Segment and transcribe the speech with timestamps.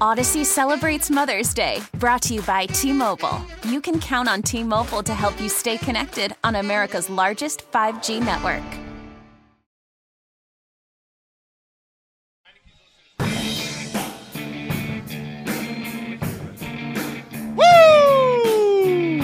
[0.00, 3.40] Odyssey celebrates Mother's Day, brought to you by T Mobile.
[3.68, 8.20] You can count on T Mobile to help you stay connected on America's largest 5G
[8.24, 8.62] network.
[17.56, 19.22] Woo!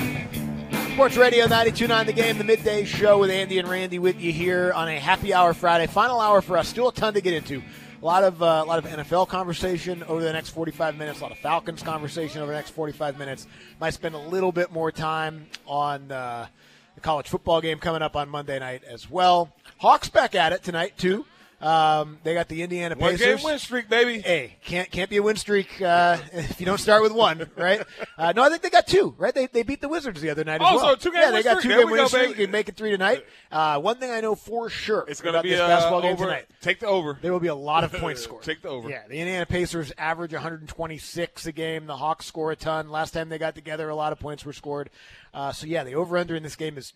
[0.94, 4.72] Sports Radio 92.9 The Game, the midday show with Andy and Randy with you here
[4.72, 5.86] on a happy hour Friday.
[5.86, 6.68] Final hour for us.
[6.68, 7.62] Still a ton to get into.
[8.00, 11.18] A lot of uh, a lot of NFL conversation over the next 45 minutes.
[11.18, 13.48] A lot of Falcons conversation over the next 45 minutes.
[13.80, 16.46] Might spend a little bit more time on uh,
[16.94, 19.52] the college football game coming up on Monday night as well.
[19.78, 21.24] Hawks back at it tonight too.
[21.60, 23.36] Um, they got the Indiana One Pacers.
[23.38, 24.20] game win streak, baby.
[24.20, 27.82] Hey, can't can't be a win streak uh, if you don't start with one, right?
[28.16, 29.34] Uh, no, I think they got two, right?
[29.34, 30.90] They, they beat the Wizards the other night as Oh, well.
[30.90, 32.28] so two-game yeah, they got two There game win go, streak.
[32.30, 32.42] baby.
[32.42, 33.24] You make it three tonight.
[33.50, 36.02] Uh, one thing I know for sure It's going to about be this uh, basketball
[36.02, 36.26] game over.
[36.26, 36.46] tonight.
[36.60, 37.18] Take the over.
[37.20, 38.44] There will be a lot of points scored.
[38.44, 38.88] Take the over.
[38.88, 41.86] Yeah, the Indiana Pacers average 126 a game.
[41.86, 42.88] The Hawks score a ton.
[42.88, 44.90] Last time they got together, a lot of points were scored.
[45.34, 46.92] Uh, so yeah, the over/under in this game is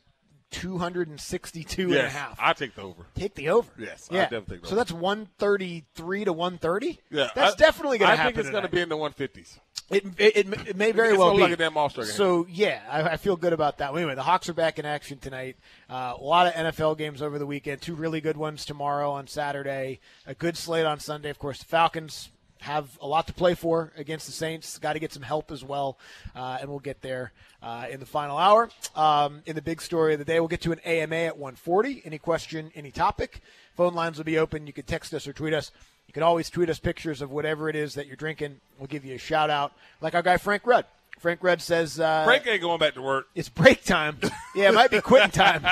[0.52, 2.36] 262 and a half.
[2.40, 3.06] I take the over.
[3.14, 3.70] Take the over.
[3.78, 4.22] Yes, I yeah.
[4.24, 4.80] definitely take the So over.
[4.80, 7.00] that's 133 to 130.
[7.10, 8.28] Yeah, that's I- definitely going to happen.
[8.28, 9.58] I think it's going to be in the 150s.
[9.90, 11.42] It, it, it, it may very It's well be.
[11.42, 12.14] like a damn All-Star game.
[12.14, 13.94] So yeah, I, I feel good about that.
[13.94, 15.56] Anyway, the Hawks are back in action tonight.
[15.90, 17.82] Uh, a lot of NFL games over the weekend.
[17.82, 20.00] Two really good ones tomorrow on Saturday.
[20.26, 21.28] A good slate on Sunday.
[21.28, 22.30] Of course, the Falcons
[22.62, 24.78] have a lot to play for against the Saints.
[24.78, 25.98] Got to get some help as well,
[26.34, 27.32] uh, and we'll get there
[27.62, 28.70] uh, in the final hour.
[28.94, 32.02] Um, in the big story of the day, we'll get to an AMA at 1:40.
[32.04, 33.40] Any question, any topic.
[33.76, 34.66] Phone lines will be open.
[34.66, 35.72] You can text us or tweet us.
[36.06, 38.60] You can always tweet us pictures of whatever it is that you're drinking.
[38.78, 40.86] We'll give you a shout out, like our guy Frank Rudd.
[41.22, 43.28] Frank Rudd says uh, Frank ain't going back to work.
[43.34, 44.18] it's break time.
[44.56, 45.64] Yeah, it might be quitting time.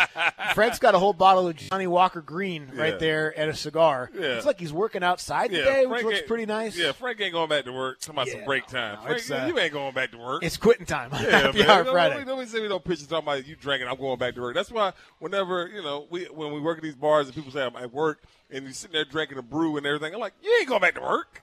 [0.55, 2.99] Frank's got a whole bottle of Johnnie Walker Green right Yeah.
[2.99, 4.11] there and a cigar.
[4.15, 4.37] Yeah.
[4.37, 6.77] It's like he's working outside Yeah, today, which looks pretty nice.
[6.79, 7.99] Yeah, Frank ain't going back to work.
[8.01, 8.99] Talking about Yeah, some break time.
[9.05, 10.43] no, Frank, uh, you ain't going back to work.
[10.45, 11.11] It's quitting time.
[11.15, 11.63] yeah, man.
[11.69, 12.15] Hour Don't- Friday.
[12.25, 13.89] Don't, don't send me no pictures talking about you drinking.
[13.89, 14.55] I'm going back to work.
[14.55, 17.65] That's why whenever you know we when we work at these bars and people say
[17.67, 20.57] I'm at work and you're sitting there drinking a brew and everything, I'm like, you
[20.61, 21.43] ain't going back to work.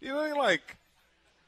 [0.00, 0.76] You know, you're like,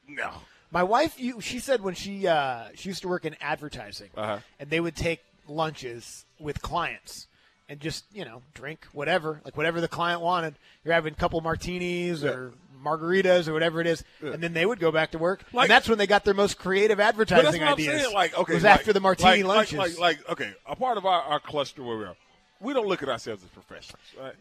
[0.08, 0.30] no.
[0.72, 4.38] My wife, you, she said when she uh, she used to work in advertising, Uh-huh.
[4.58, 7.26] and they would take lunches with clients
[7.68, 10.54] and just you know drink whatever, like whatever the client wanted.
[10.84, 12.52] You're having a couple martinis or
[12.84, 15.44] margaritas or whatever it is, and then they would go back to work.
[15.52, 18.02] Like- and that's when they got their most creative advertising that's what I'm ideas.
[18.02, 18.14] saying.
[18.14, 19.76] Like, okay, was like- after the martini lunches.
[19.78, 22.16] Like, like, okay, a part of our, our cluster where we are,
[22.60, 24.34] we don't look at ourselves as professionals, right?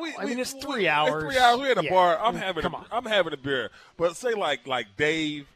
[0.00, 1.22] We- I mean, it's three It's hours.
[1.24, 1.58] three hours.
[1.60, 1.90] We're at a Yeah.
[1.90, 2.18] bar.
[2.20, 2.62] I'm having.
[2.62, 2.86] Come a, on.
[2.92, 3.70] I'm having a beer.
[3.96, 5.46] But say like like Dave,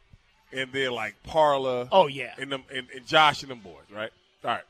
[0.53, 1.87] and then like Parla.
[1.91, 2.33] Oh, yeah.
[2.39, 4.11] And them and, and Josh and them boys, right?
[4.43, 4.63] All right.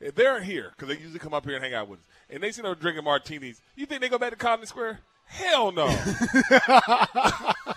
[0.00, 2.42] If they're here because they usually come up here and hang out with us, and
[2.42, 5.00] they see them drinking martinis, you think they go back to Colony Square?
[5.26, 5.86] Hell no.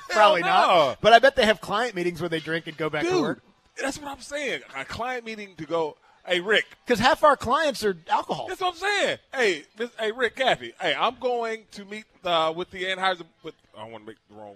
[0.09, 0.42] Probably Hell no.
[0.42, 1.02] not.
[1.02, 3.42] But I bet they have client meetings where they drink and go back to work.
[3.81, 4.62] that's what I'm saying.
[4.76, 5.97] A client meeting to go.
[6.28, 8.47] Hey Rick, Because half our clients are alcohol.
[8.50, 9.18] That's what I'm saying.
[9.34, 10.74] Hey, this, hey, Rick Kathy.
[10.80, 13.24] Hey, I'm going to meet uh, with the Anheuser.
[13.41, 14.56] With I don't want to make the wrong.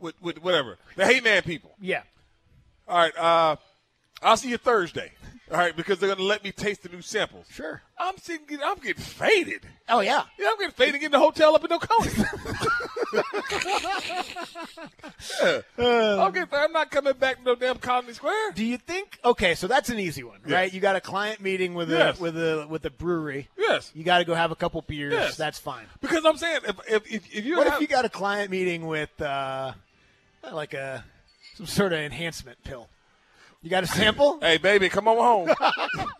[0.00, 1.70] With, with whatever the Hey Man people.
[1.80, 2.02] Yeah.
[2.88, 3.16] All right.
[3.16, 3.56] Uh,
[4.22, 5.12] I'll see you Thursday.
[5.50, 7.46] All right, because they're going to let me taste the new samples.
[7.50, 7.80] Sure.
[7.98, 8.58] I'm sitting.
[8.62, 9.62] I'm getting faded.
[9.88, 10.24] Oh yeah.
[10.38, 11.00] Yeah, I'm getting faded.
[11.00, 12.10] Getting the hotel up in Oconee.
[15.42, 16.22] yeah.
[16.22, 18.52] I'm, getting, I'm not coming back to no damn Colony Square.
[18.52, 19.18] Do you think?
[19.24, 20.72] Okay, so that's an easy one, right?
[20.72, 22.18] You got a client meeting with Yes.
[22.18, 23.48] a with a with a brewery.
[23.56, 23.90] Yes.
[23.94, 25.12] You got to go have a couple beers.
[25.14, 25.36] Yes.
[25.36, 25.86] That's fine.
[26.02, 28.50] Because I'm saying if if if, if you What have, if you got a client
[28.50, 29.72] meeting with uh,
[30.52, 31.04] like a
[31.58, 32.88] some sort of enhancement pill?
[33.62, 34.38] You got a sample?
[34.40, 35.48] Hey, baby, come on home.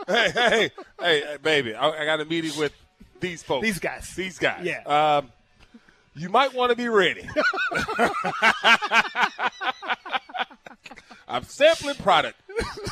[0.08, 2.72] hey, hey, hey, hey, baby, I, I got a meeting with
[3.20, 3.64] these folks.
[3.64, 4.12] These guys.
[4.16, 4.66] These guys.
[4.66, 4.82] Yeah.
[4.82, 5.30] Um,
[6.16, 7.22] you might want to be ready.
[11.28, 12.40] I'm sampling product.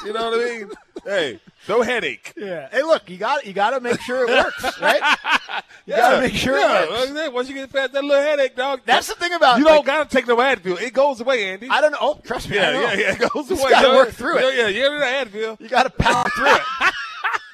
[0.04, 0.70] You know what I mean?
[1.06, 2.32] Hey, no headache.
[2.36, 2.68] Yeah.
[2.70, 5.16] Hey, look, you got you got to make sure it works, right?
[5.86, 6.82] You got to make sure yeah.
[6.82, 7.12] it works.
[7.12, 8.80] Well, Once you get past that little headache, dog.
[8.84, 10.80] That's the thing about you don't got to take no Advil.
[10.80, 11.68] It goes away, Andy.
[11.70, 11.98] I don't know.
[12.00, 12.58] Oh, trust me.
[12.58, 12.80] I yeah, know.
[12.80, 13.12] yeah, yeah.
[13.12, 13.70] It goes Just away.
[13.70, 14.12] gotta work know?
[14.12, 14.56] through it.
[14.56, 14.68] Yeah, yeah.
[14.68, 15.60] You ever Advil?
[15.60, 16.62] You got to power through it.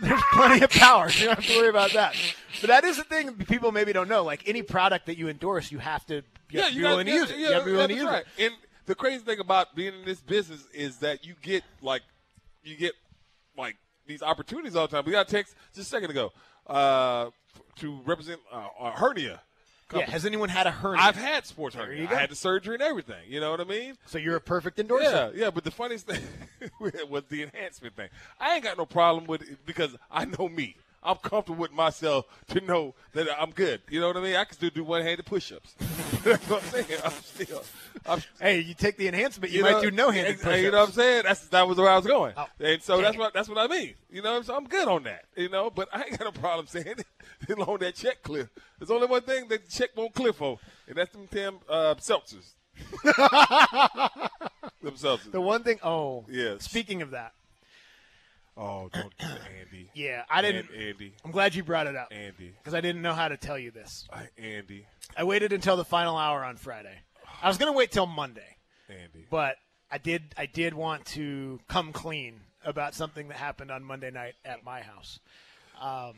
[0.01, 1.11] There's plenty of power.
[1.11, 2.17] You don't have to worry about that.
[2.63, 4.25] But that is the thing people maybe don't know.
[4.25, 7.13] Like any product that you endorse, you have to you have to be willing to
[7.13, 7.37] use it.
[7.37, 8.25] you have to be willing to use right.
[8.39, 8.47] it.
[8.47, 8.55] And
[8.87, 12.03] the crazy thing about being in this business is that you get like,
[12.65, 12.95] you get
[13.57, 13.77] like
[14.07, 15.05] these opportunities all the time.
[15.05, 16.33] We got a text just a second ago
[16.67, 17.31] uh,
[17.77, 19.41] to represent uh, a hernia.
[19.95, 20.11] Yeah.
[20.11, 21.03] Has anyone had a hernia?
[21.03, 22.09] I've had sports There hernia.
[22.11, 23.25] I had the surgery and everything.
[23.29, 23.99] You know what I mean?
[24.07, 25.05] so you're a perfect endorser.
[25.05, 25.51] Yeah, yeah.
[25.51, 26.23] But the funniest thing
[26.81, 28.09] was the enhancement thing.
[28.41, 30.77] I ain't got no problem with it because I know me.
[31.03, 33.83] I'm comfortable with myself to know that I'm good.
[33.91, 34.37] You know what I mean?
[34.37, 35.75] I can still do one-handed push-ups.
[36.25, 37.01] That's what I'm saying.
[37.05, 37.65] I'm still.
[38.07, 40.59] I'm, Hey, you take the enhancement, you, you might know, do no-handed push-ups.
[40.61, 41.23] You know what I'm saying?
[41.25, 43.67] That's that was where I was going, Oh, and so that's what that's what I
[43.67, 43.95] mean.
[44.11, 45.25] You know, so I'm good on that.
[45.37, 47.07] You know, but I ain't got a problem saying it.
[47.49, 48.51] as long that check clear.
[48.79, 51.95] There's only one thing that the check won't clear for, and that's them damn uh,
[51.97, 52.55] seltzers.
[54.83, 55.33] them seltzers.
[55.33, 55.79] The one thing.
[55.83, 56.65] Oh, Yes.
[56.65, 57.33] Speaking of that,
[58.57, 59.91] Oh, don't do it, Andy.
[59.95, 60.69] yeah, I didn't.
[60.71, 61.15] An- Andy.
[61.25, 62.53] I'm glad you brought it up Andy.
[62.59, 64.07] because I didn't know how to tell you this.
[64.13, 64.87] I, Andy.
[65.17, 66.99] I waited until the final hour on Friday.
[67.43, 68.57] I was going to wait till Monday,
[68.89, 69.27] Andy.
[69.31, 69.57] but
[69.91, 70.35] I did.
[70.37, 74.83] I did want to come clean about something that happened on Monday night at my
[74.83, 75.19] house.
[75.81, 76.15] Um,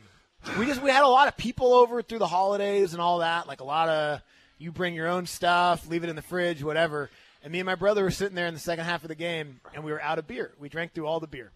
[0.59, 3.47] we just we had a lot of people over through the holidays and all that.
[3.47, 4.21] Like a lot of
[4.57, 7.09] you bring your own stuff, leave it in the fridge, whatever.
[7.43, 9.59] And me and my brother were sitting there in the second half of the game,
[9.73, 10.53] and we were out of beer.
[10.59, 11.51] We drank through all the beer.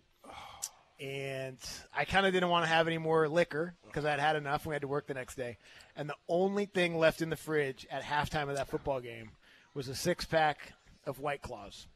[0.99, 1.57] And
[1.95, 4.63] I kind of didn't want to have any more liquor because I'd had enough.
[4.63, 5.57] And We had to work the next day,
[5.95, 9.31] and the only thing left in the fridge at halftime of that football game
[9.73, 10.73] was a six pack
[11.05, 11.87] of White Claws,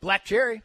[0.00, 0.62] black cherry.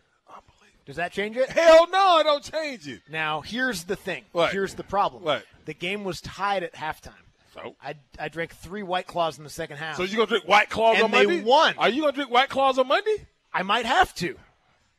[0.85, 1.47] Does that change it?
[1.49, 3.01] Hell no, I don't change it.
[3.09, 4.23] Now here's the thing.
[4.31, 4.51] What?
[4.51, 5.23] Here's the problem.
[5.23, 5.45] What?
[5.65, 7.13] The game was tied at halftime.
[7.53, 9.97] So, I I drank three White Claws in the second half.
[9.97, 11.43] so you gonna drink White Claws And on they Monday?
[11.43, 11.75] won.
[11.77, 13.27] Are you gonna drink White Claws on Monday?
[13.53, 14.37] I might have to.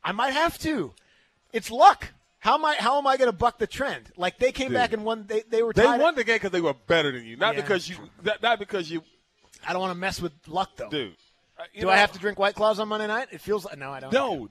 [0.03, 0.93] I might have to.
[1.51, 2.09] It's luck.
[2.43, 2.75] How am I?
[2.77, 4.11] How am I going to buck the trend?
[4.17, 4.75] Like they came Dude.
[4.75, 5.25] back and won.
[5.27, 5.71] They they were.
[5.71, 8.43] They won the game because they were better than you, not Yeah, because you, not,
[8.43, 9.01] not because you,
[9.65, 10.89] I don't want to mess with luck though.
[10.89, 11.15] dude.
[11.57, 13.29] Uh, Do know- I have to drink White Claws on Monday night?
[13.31, 14.11] It feels like no, I don't.
[14.13, 14.49] No,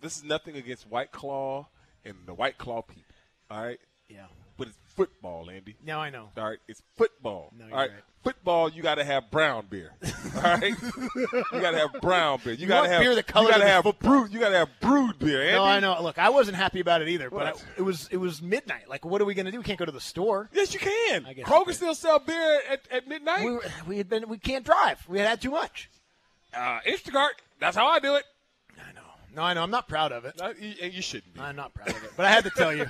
[0.00, 1.68] this is nothing against White Claw
[2.04, 3.04] and the White Claw people.
[3.48, 3.78] All right,
[4.08, 4.26] Yeah.
[4.96, 5.76] Football, Andy.
[5.84, 6.28] Now I know.
[6.36, 7.52] All right, it's football.
[7.58, 8.00] No, all right, right.
[8.22, 8.68] football.
[8.70, 9.92] You got to have brown beer.
[10.36, 12.54] All right, you got to have brown beer.
[12.54, 14.10] You, You got to have beer that colors You got to the have football.
[14.10, 14.32] brewed.
[14.32, 15.42] You got to have brewed beer.
[15.42, 15.52] Andy.
[15.54, 16.00] No, I know.
[16.02, 17.28] Look, I wasn't happy about it either.
[17.30, 18.88] But I, it was it was midnight.
[18.88, 19.58] Like, what are we going to do?
[19.58, 20.48] We can't go to the store.
[20.52, 21.26] Yes, you can.
[21.26, 23.44] I guess Kroger still sell beer at, at midnight.
[23.44, 25.04] We we had been we can't drive.
[25.08, 25.90] We had had too much.
[26.56, 27.30] uh, Instacart.
[27.60, 28.24] That's how I do it.
[29.32, 29.42] I know.
[29.42, 29.62] No, I know.
[29.62, 30.40] I'm not proud of it.
[30.40, 31.40] Uh, you- you shouldn't be.
[31.40, 32.12] I'm not proud of it.
[32.16, 32.86] But I had to tell you.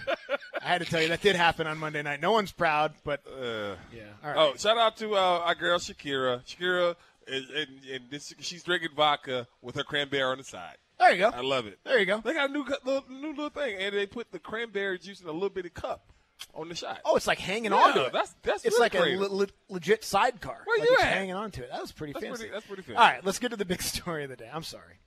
[0.60, 2.20] I had to tell you that did happen on Monday night.
[2.20, 4.02] No one's proud, but Uh, yeah.
[4.24, 4.36] All right.
[4.36, 6.44] Oh, shout out to uh, our girl Shakira.
[6.44, 6.96] Shakira,
[7.26, 10.76] is, and, and this, she's drinking vodka with her cranberry on the side.
[10.98, 11.28] there you go.
[11.30, 11.78] I love it.
[11.84, 12.20] There you go.
[12.20, 15.28] They got a new little, new little thing, and they put the cranberry juice in
[15.28, 16.12] a little bitty cup
[16.54, 17.00] on the shot.
[17.04, 18.12] Oh, it's like hanging Yeah, on to it.
[18.12, 19.20] that's- that's it's really like creative.
[19.20, 20.62] a le- le- legit sidecar.
[20.64, 21.12] Where like you it's at?
[21.12, 21.70] hanging on to it.
[21.70, 22.38] That was pretty That's fancy.
[22.40, 22.96] pretty- that's pretty fancy.
[22.96, 24.50] All right, let's get to the big story of the day.
[24.52, 24.98] I'm sorry.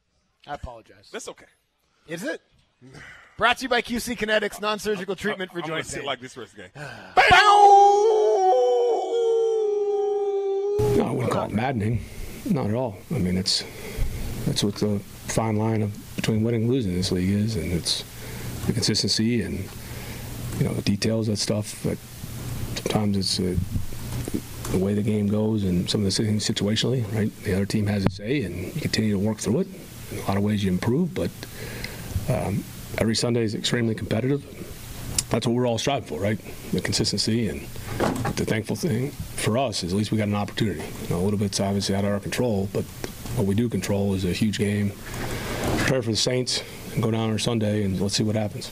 [0.48, 1.10] I apologize.
[1.12, 1.46] That's okay.
[2.08, 2.42] Is it?
[3.38, 6.06] Brought to you by QC Kinetix, non-surgical treatment for I'm joint sit pain.
[6.08, 6.72] like this rest of the game.
[10.98, 12.04] No, I wouldn't call it maddening.
[12.46, 12.98] Not at all.
[13.14, 13.64] I mean, it's
[14.46, 17.72] that's what the fine line of between winning and losing in this league is, and
[17.72, 18.04] it's
[18.68, 19.60] the consistency and
[20.60, 21.80] you know the details of that stuff.
[21.84, 21.98] But
[22.76, 23.56] sometimes it's uh,
[24.72, 27.04] the way the game goes and some of the things situationally.
[27.14, 29.68] Right, the other team has a say, and you continue to work through it.
[30.12, 31.32] In a lot of ways, you improve, but
[32.30, 32.64] um,
[32.98, 34.44] every Sunday is extremely competitive.
[35.30, 36.40] That's what we're all striving for, right?
[36.72, 37.62] The consistency and
[38.36, 40.84] the thankful thing for us is at least we got an opportunity.
[41.04, 42.84] You know, a little bit's obviously out of our control, but
[43.36, 44.92] what we do control is a huge game.
[45.78, 48.72] Prepare for the Saints and go down on Sunday and let's see what happens.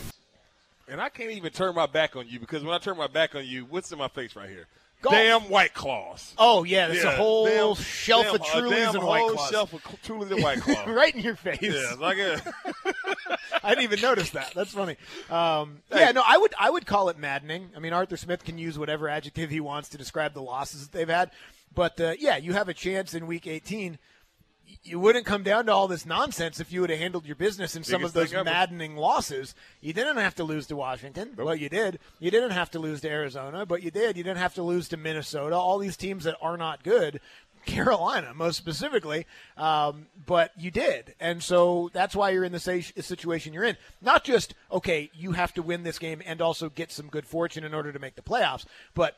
[0.87, 3.35] And I can't even turn my back on you because when I turn my back
[3.35, 4.67] on you, what's in my face right here?
[5.03, 5.15] Golf.
[5.15, 6.33] Damn white claws.
[6.37, 9.49] Oh yeah, there's Yeah, a whole damn- shelf damn- of Trulies and White Claws.
[9.49, 10.87] shelf of Trulies and White Claws.
[10.87, 11.59] right in your face.
[11.61, 12.41] Yeah, like a,
[13.63, 14.53] I didn't even notice that.
[14.55, 14.95] That's funny.
[15.29, 17.69] Um, yeah, no, I would I would call it maddening.
[17.75, 20.97] I mean, Arthur Smith can use whatever adjective he wants to describe the losses that
[20.97, 21.31] they've had,
[21.75, 23.99] but uh, yeah, you have a chance in Week 18.
[24.83, 27.75] You wouldn't come down to all this nonsense if you would have handled your business
[27.75, 29.55] in some of those maddening losses.
[29.81, 31.33] You didn't have to lose to Washington.
[31.37, 31.99] Well, you did.
[32.19, 34.17] You didn't have to lose to Arizona, but you did.
[34.17, 35.55] You didn't have to lose to Minnesota.
[35.55, 37.21] All these teams that are not good.
[37.65, 43.53] Carolina, most specifically, um, but you did, and so that's why you're in the situation
[43.53, 43.77] you're in.
[44.01, 47.63] Not just okay, you have to win this game and also get some good fortune
[47.63, 49.15] in order to make the playoffs, but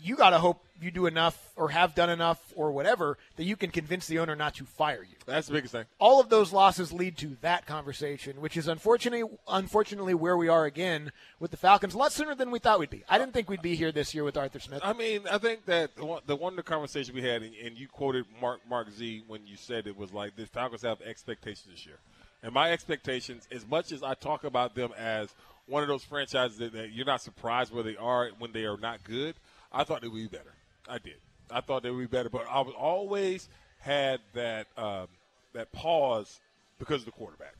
[0.00, 3.56] you got to hope you do enough or have done enough or whatever that you
[3.56, 5.16] can convince the owner not to fire you.
[5.26, 5.86] That's the biggest thing.
[5.98, 10.66] All of those losses lead to that conversation, which is unfortunately unfortunately where we are
[10.66, 13.02] again with the Falcons a lot sooner than we thought we'd be.
[13.08, 14.80] I didn't think we'd be here this year with Arthur Smith.
[14.84, 17.76] I mean, I think that the one, the one the conversation we had, and, and
[17.76, 21.66] you quoted Mark Mark Z when you said it was like the Falcons have expectations
[21.70, 21.98] this year,
[22.42, 25.34] and my expectations, as much as I talk about them as
[25.66, 28.78] one of those franchises that, that you're not surprised where they are when they are
[28.78, 29.34] not good,
[29.72, 30.54] I thought they would be better.
[30.88, 31.16] I did.
[31.50, 33.48] I thought they would be better, but I was always
[33.80, 35.08] had that um,
[35.52, 36.40] that pause
[36.78, 37.54] because of the quarterback.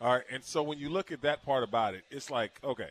[0.00, 2.90] All right, and so when you look at that part about it, it's like okay,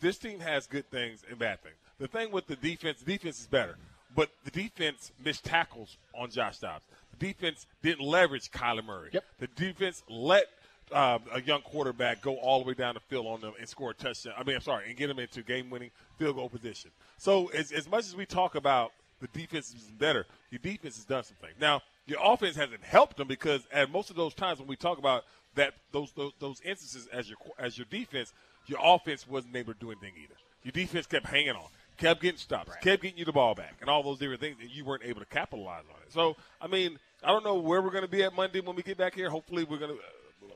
[0.00, 1.76] this team has good things and bad things.
[1.98, 3.76] The thing with the defense, the defense is better,
[4.14, 6.84] but the defense missed tackles on Josh Dobbs.
[7.18, 9.10] The defense didn't leverage Kyler Murray.
[9.12, 9.24] Yep.
[9.38, 10.46] The defense let
[10.92, 13.90] uh, a young quarterback go all the way down the field on them and score
[13.90, 14.34] a touchdown.
[14.38, 16.90] I mean, I'm sorry, and get them into game-winning field goal position.
[17.18, 21.04] So as, as much as we talk about the defense is better, your defense has
[21.04, 21.50] done something.
[21.60, 24.98] Now, your offense hasn't helped them because at most of those times when we talk
[24.98, 25.24] about
[25.54, 28.32] that those those, those instances as your as your defense,
[28.66, 30.34] your offense wasn't able to do anything either.
[30.62, 33.88] Your defense kept hanging on, kept getting stops, kept getting you the ball back, and
[33.88, 36.12] all those different things, and you weren't able to capitalize on it.
[36.12, 38.82] So, I mean, I don't know where we're going to be at Monday when we
[38.82, 39.30] get back here.
[39.30, 40.02] Hopefully, we're going to,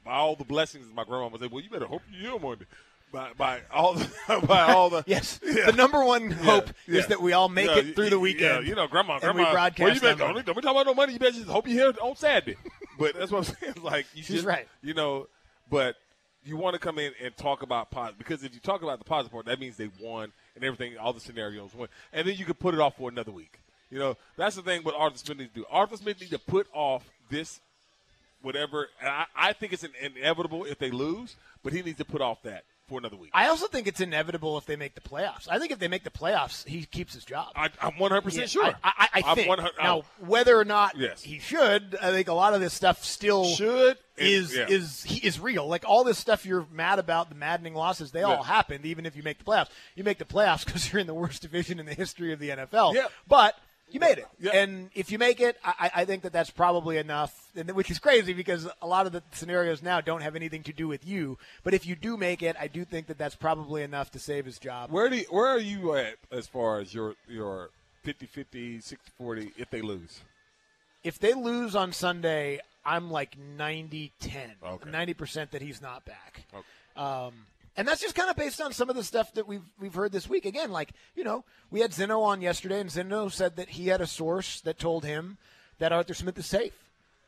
[0.04, 2.66] by all the blessings, my grandma would say, well, you better hope you're here Monday.
[3.12, 4.08] By, by all the,
[4.46, 5.66] by all the yes, Yeah.
[5.66, 7.00] the number one hope yeah.
[7.00, 8.64] is that we all make it through the weekend.
[8.64, 9.48] Yeah, you know, grandma, and grandma.
[9.48, 11.14] we broadcast well, you better, don't, don't be talking about no money.
[11.14, 12.56] You better just hope you here on Saturday.
[12.98, 13.74] but that's what I'm saying.
[13.82, 14.68] Like you She's just, right.
[14.82, 15.26] You know,
[15.68, 15.96] but
[16.44, 19.04] you want to come in and talk about positive because if you talk about the
[19.04, 20.96] positive part, that means they won and everything.
[20.96, 23.58] All the scenarios won, and then you can put it off for another week.
[23.90, 24.82] You know, that's the thing.
[24.82, 25.66] What Arthur Smith needs to do.
[25.68, 27.60] Arthur Smith needs to put off this
[28.42, 28.88] whatever.
[29.00, 32.42] And I, I think it's inevitable if they lose, but he needs to put off
[32.42, 33.30] that for another week.
[33.32, 35.46] I also think it's inevitable if they make the playoffs.
[35.48, 37.52] I think if they make the playoffs, he keeps his job.
[37.54, 38.64] I, I'm 100 Yeah, percent sure.
[38.64, 39.48] I, I, I I'm think.
[39.48, 40.04] now, oh.
[40.26, 41.22] whether or not Yes.
[41.22, 44.66] he should, I think a lot of this stuff still should is yeah.
[44.68, 45.66] is he is real.
[45.68, 48.42] Like all this stuff you're mad about, the maddening losses, they all Yeah.
[48.44, 48.84] happened.
[48.84, 51.42] Even if you make the playoffs, you make the playoffs because you're in the worst
[51.42, 52.94] division in the history of the NFL.
[52.94, 53.06] Yeah.
[53.28, 53.54] But
[53.94, 54.52] you made it, Yeah.
[54.56, 57.50] and if you make it, I, I think that that's probably enough.
[57.56, 60.72] And which is crazy because a lot of the scenarios now don't have anything to
[60.72, 61.38] do with you.
[61.64, 64.44] But if you do make it, I do think that that's probably enough to save
[64.46, 64.90] his job.
[64.90, 67.70] Where do you, where are you at as far as your your
[68.06, 70.20] 50-50, 60-40 if they lose?
[71.02, 74.50] if they lose on Sunday, I'm like 90 10.
[74.62, 74.90] Okay.
[74.90, 76.44] 90% that he's not back.
[76.52, 76.62] Okay.
[76.96, 77.32] Um,
[77.80, 80.12] and that's just kind of based on some of the stuff that we've we've heard
[80.12, 80.44] this week.
[80.44, 84.02] Again, like you know, we had Zeno on yesterday, and Zeno said that he had
[84.02, 85.38] a source that told him
[85.78, 86.74] that Arthur Smith is safe,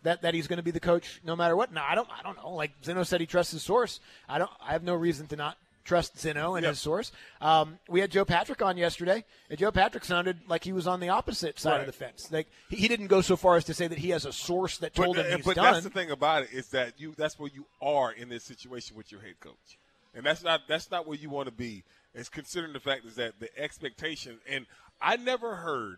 [0.02, 1.72] that that he's going to be the coach no matter what.
[1.72, 2.50] Now I don't I don't know.
[2.50, 3.98] Like Zeno said, he trusts his source.
[4.28, 4.50] I don't.
[4.60, 6.72] I have no reason to not trust Zeno and Yep.
[6.72, 7.12] his source.
[7.40, 11.00] Um, we had Joe Patrick on yesterday, and Joe Patrick sounded like he was on
[11.00, 12.30] the opposite side of the fence.
[12.30, 14.78] Like he, he didn't go so far as to say that he has a source
[14.78, 15.72] that told but, him he's but done.
[15.72, 18.96] that's the thing about it is that you that's where you are in this situation
[18.96, 19.78] with your head coach,
[20.14, 21.82] and that's not that's not where you want to be.
[22.14, 24.66] It's considering the fact is that the expectation, and
[25.00, 25.96] I never heard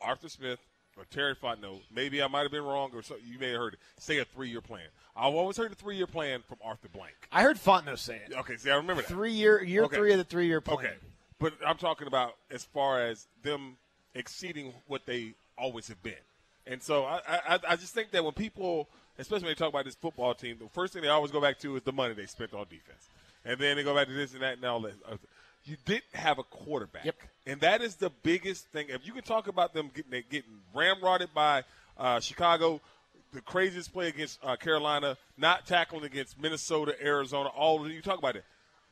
[0.00, 0.60] Arthur Smith
[0.96, 1.80] or Terry Fontenot.
[1.92, 3.80] Maybe I might have been wrong, or so you may have heard it.
[3.98, 4.86] Say a three year plan.
[5.16, 7.14] I've always heard a three year plan from Arthur Blank.
[7.32, 8.32] I heard Fontenot say it.
[8.36, 9.08] Okay, see, I remember that.
[9.08, 9.96] Three year year Okay.
[9.96, 10.78] three of the three year plan.
[10.78, 10.94] Okay,
[11.38, 13.76] but I'm talking about as far as them
[14.14, 16.14] exceeding what they always have been,
[16.66, 19.84] and so I, I, I just think that when people, especially when they talk about
[19.84, 22.26] this football team, the first thing they always go back to is the money they
[22.26, 23.08] spent on defense,
[23.44, 24.94] and then they go back to this and that and all that.
[25.64, 27.16] You didn't have a quarterback, Yep.
[27.46, 28.86] and that is the biggest thing.
[28.90, 31.62] If you can talk about them getting getting ramrodded by
[31.96, 32.80] uh, Chicago,
[33.32, 38.18] the craziest play against uh, Carolina, not tackling against Minnesota, Arizona, all of you talk
[38.18, 38.44] about it.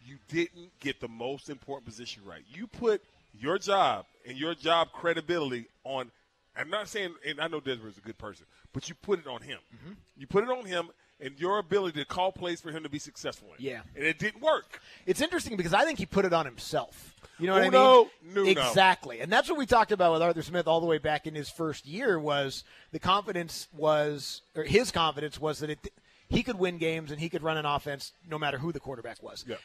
[0.05, 2.43] You didn't get the most important position right.
[2.49, 3.02] You put
[3.38, 6.11] your job and your job credibility on.
[6.56, 9.26] I'm not saying, and I know Desmond is a good person, but you put it
[9.26, 9.59] on him.
[9.75, 9.92] Mm-hmm.
[10.16, 10.90] You put it on him
[11.21, 13.64] and your ability to call plays for him to be successful in.
[13.64, 13.80] Yeah.
[13.97, 14.80] and it didn't work.
[15.06, 17.14] It's interesting because I think he put it on himself.
[17.38, 17.73] You know what I mean?
[17.73, 18.49] No, no, no.
[18.49, 19.21] exactly.
[19.21, 21.49] And that's what we talked about with Arthur Smith all the way back in his
[21.49, 25.92] first year was the confidence was or his confidence was that it
[26.28, 29.23] he could win games and he could run an offense no matter who the quarterback
[29.23, 29.44] was.
[29.47, 29.56] Yeah.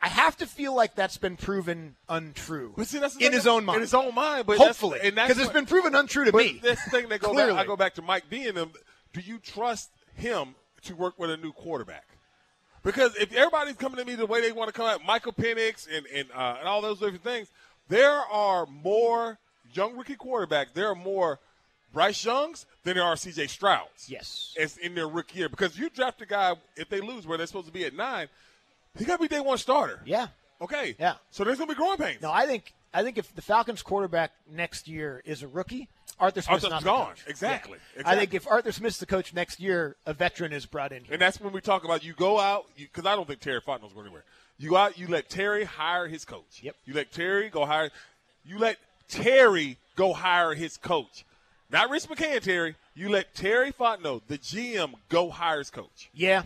[0.00, 3.44] I have to feel like that's been proven untrue But see, that's in thing his
[3.44, 3.76] that- own mind.
[3.76, 6.32] In his own mind, but Hopefully, and that's because it's what- been proven untrue to
[6.32, 6.60] But me.
[6.62, 7.34] that's the thing that go back.
[7.34, 7.58] Clearly.
[7.58, 8.72] I go back to Mike B and them.
[9.12, 12.06] Do you trust him to work with a new quarterback?
[12.82, 15.88] Because if everybody's coming to me the way they want to come out, Michael Penix
[15.90, 17.48] and and, uh, and all those different things,
[17.88, 19.38] there are more
[19.72, 20.72] young rookie quarterbacks.
[20.74, 21.40] There are more
[21.92, 23.46] Bryce Youngs than there are C.J.
[23.46, 24.08] Strouds.
[24.08, 24.54] Yes.
[24.60, 25.48] as in their rookie year.
[25.48, 28.28] Because you draft a guy if they lose where they're supposed to be at nine,
[28.98, 30.00] he got to be day one starter.
[30.04, 30.28] Yeah.
[30.60, 30.96] Okay.
[30.98, 31.14] Yeah.
[31.30, 32.22] So there's gonna be growing pains.
[32.22, 35.88] No, I think I think if the Falcons quarterback next year is a rookie,
[36.18, 37.14] Arthur Smith's Arthur's not gone.
[37.26, 37.78] Exactly.
[37.96, 38.02] Yeah.
[38.06, 41.04] I think if Arthur Smith's the coach next year, a veteran is brought in.
[41.04, 41.12] Here.
[41.12, 43.92] And that's when we talk about you go out because I don't think Terry Fontenot's
[43.92, 44.24] going anywhere.
[44.58, 46.62] You go out, you let Terry hire his coach.
[46.62, 46.76] Yep.
[46.86, 47.90] You let Terry go hire.
[48.46, 51.24] You let Terry go hire his coach,
[51.70, 52.40] not Rich McKay.
[52.40, 56.10] Terry, you let Terry Fontenot, the GM, go hire his coach.
[56.14, 56.42] Yeah,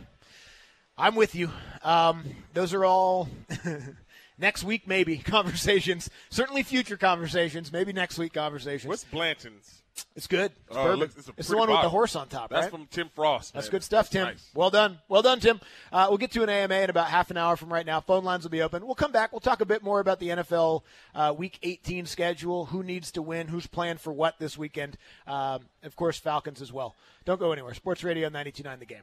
[1.00, 1.50] I'm with you.
[1.83, 3.28] Um, those are all
[4.38, 6.11] next week, maybe conversations.
[6.28, 7.73] Certainly future conversations.
[7.73, 8.88] Maybe next week conversations.
[8.88, 9.76] What's Blanton's?
[10.16, 10.52] It's good.
[10.69, 10.99] It's, Oh, it bourbon.
[11.00, 12.71] looks- it's It's the one with the horse on top, That's right?
[12.71, 13.52] from Tim Frost.
[13.52, 14.25] That's good stuff, That's Tim.
[14.28, 14.49] nice.
[14.54, 14.99] Well done.
[15.09, 15.61] Well done, Tim.
[15.92, 18.00] Uh, we'll get to an AMA in about half an hour from right now.
[18.00, 18.87] Phone lines will be open.
[18.87, 19.33] We'll come back.
[19.33, 20.83] We'll talk a bit more about the NFL
[21.14, 24.97] uh, Week 18 schedule, who needs to win, who's playing for what this weekend.
[25.26, 26.95] Um, of course, Falcons as well.
[27.26, 27.75] Don't go anywhere.
[27.75, 29.02] Sports Radio 92.9 The Game.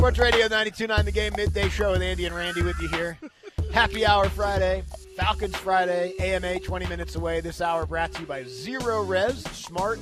[0.00, 3.18] Sports Radio 92.9 The Game Midday Show with Andy and Randy with you here.
[3.74, 4.82] Happy Hour Friday,
[5.14, 7.42] Falcons Friday, AMA 20 minutes away.
[7.42, 10.00] This hour brought to you by Zerorez, smart,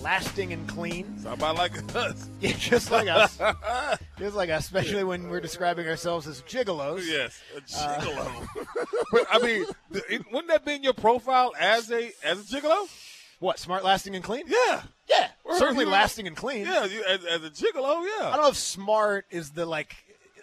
[0.00, 1.18] lasting, and clean.
[1.18, 2.28] Somebody like us.
[2.40, 3.38] Yeah, just like us.
[4.20, 7.02] just like us, especially when we're describing ourselves as gigolos.
[7.04, 8.46] Yes, a Uh, gigolo.
[9.10, 9.64] but, I mean,
[10.30, 12.88] wouldn't that be in your profile as a as a gigolo?
[13.40, 14.44] What, smart, lasting, and clean?
[14.46, 16.66] Yeah, Yeah, certainly lasting and clean.
[16.66, 16.84] yeah.
[16.84, 18.28] You, as, as a gigolo, yeah.
[18.28, 19.96] I don't know if smart is the like,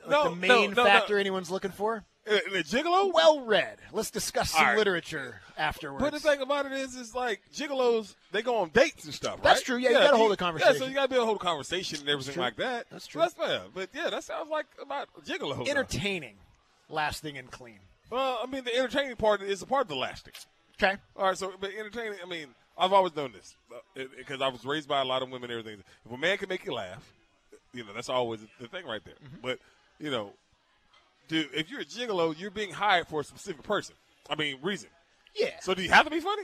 [0.04, 0.86] like No, the main no, no.
[0.86, 2.04] factor anyone's looking for.
[2.30, 3.78] Uh, In a gigolo, Well read.
[3.93, 4.78] Let's discuss some right.
[4.78, 6.04] literature afterwards.
[6.04, 9.36] But the thing about it is, is like gigolos, they go on dates and stuff,
[9.36, 9.43] right?
[9.43, 9.78] That's true.
[9.78, 10.74] Yeah, you gotta hold a conversation.
[10.74, 12.88] Yeah, so you gotta be able to hold a conversation and everything like that.
[12.91, 13.21] That's So true.
[13.21, 13.62] that's fair.
[13.74, 15.58] But yeah, that sounds like about gigolo.
[15.63, 15.69] though.
[15.71, 16.36] Entertaining,
[16.89, 17.80] lasting, and clean.
[18.10, 20.34] Well, I mean, the entertaining part is a part of the lasting.
[20.82, 20.95] Okay.
[21.15, 22.17] All right, so but entertaining.
[22.24, 23.56] I mean, I've always known this
[24.18, 25.84] because I was raised by a lot of women and everything.
[26.06, 27.04] If a man can make you laugh,
[27.74, 29.16] you know that's always the thing right there.
[29.16, 29.42] Mm-hmm.
[29.42, 29.60] But
[30.00, 30.32] you know,
[31.28, 33.96] dude, if you're a gigolo, you're being hired for a specific person.
[34.30, 34.90] I mean, reason.
[35.36, 35.52] Yeah.
[35.62, 36.44] So do you have to be funny?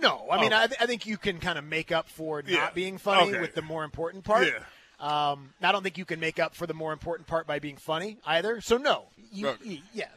[0.00, 0.56] no, I mean, Oh.
[0.62, 2.70] I, th- I think you can kind of make up for not Yeah.
[2.70, 3.40] being funny Okay.
[3.40, 4.46] with the more important part.
[4.48, 4.62] Yeah.
[4.98, 7.76] Um, I don't think you can make up for the more important part by being
[7.76, 8.60] funny either.
[8.62, 9.64] So no, you, Okay.
[9.68, 10.08] you- yeah,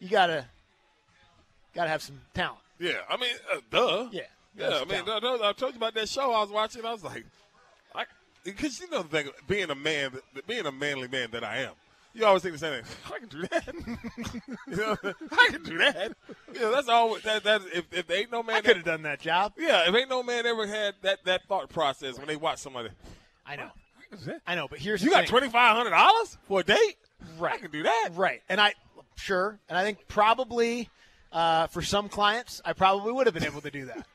[0.00, 0.46] you gotta
[1.74, 2.60] gotta have some talent.
[2.78, 4.08] Yeah, I mean, uh, duh.
[4.12, 4.22] Yeah.
[4.56, 4.82] Yeah.
[4.82, 6.84] I mean, no, no, I told you about that show I was watching.
[6.84, 7.24] I was like,
[7.94, 8.04] I,
[8.44, 10.12] because you know the thing, being a man,
[10.46, 11.72] being a manly man that I am,
[12.14, 12.94] you always think the same thing.
[13.14, 13.74] I can do that.
[14.68, 14.96] you know,
[15.32, 16.12] I can do that.
[16.54, 17.16] You know, that's all.
[17.24, 19.52] That that if, if there ain't no man, I could have done that job.
[19.58, 22.90] yeah, if ain't no man ever had that that thought process when they watch somebody.
[23.46, 23.70] I know.
[24.46, 26.96] I know, but here's You the got twenty five hundred dollars for a date?
[27.38, 27.54] Right.
[27.54, 28.10] I can do that.
[28.14, 28.42] Right.
[28.48, 28.74] And I,
[29.16, 29.58] sure.
[29.68, 30.88] And I think probably
[31.32, 34.06] uh, for some clients, I probably would have been able to do that.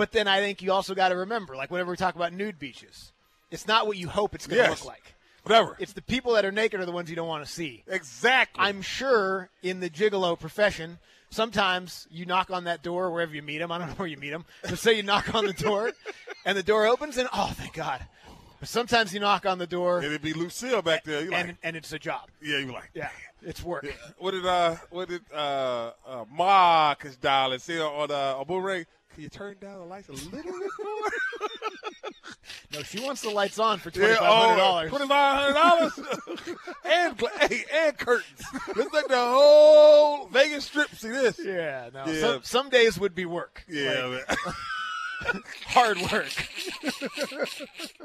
[0.00, 2.58] But then I think you also got to remember, like whenever we talk about nude
[2.58, 3.12] beaches,
[3.50, 4.80] it's not what you hope it's going to Yes.
[4.82, 5.14] look like.
[5.42, 5.76] Whatever.
[5.78, 7.84] It's the people that are naked are the ones you don't want to see.
[7.86, 8.64] exactly.
[8.64, 13.58] I'm sure in the gigolo profession, sometimes you knock on that door wherever you meet
[13.58, 13.70] them.
[13.70, 14.46] I don't know where you meet them.
[14.62, 15.92] But say you knock on the door,
[16.46, 18.00] and the door opens, and oh, thank God.
[18.58, 21.22] But sometimes you knock on the door, it'd be Lucille back there.
[21.22, 22.30] You and like, and it's a job.
[22.42, 23.10] yeah, you're like, Yeah,
[23.42, 23.86] it's work.
[24.16, 28.84] What did uh what did uh, uh Marcus and say on uh on Boomerang?
[29.20, 30.54] Can you turn down the lights a little bit more?
[32.72, 34.90] No, she wants the lights on for twenty yeah, five hundred oh, dollars.
[34.90, 38.44] twenty five hundred dollars, and gla- hey, and curtains.
[38.68, 40.88] It's like the whole Vegas Strip.
[40.94, 41.40] See this?
[41.44, 42.06] Yeah, no.
[42.06, 42.20] Yeah.
[42.20, 43.64] Some, some days would be work.
[43.68, 44.54] Yeah, Like, man.
[45.66, 46.30] hard work.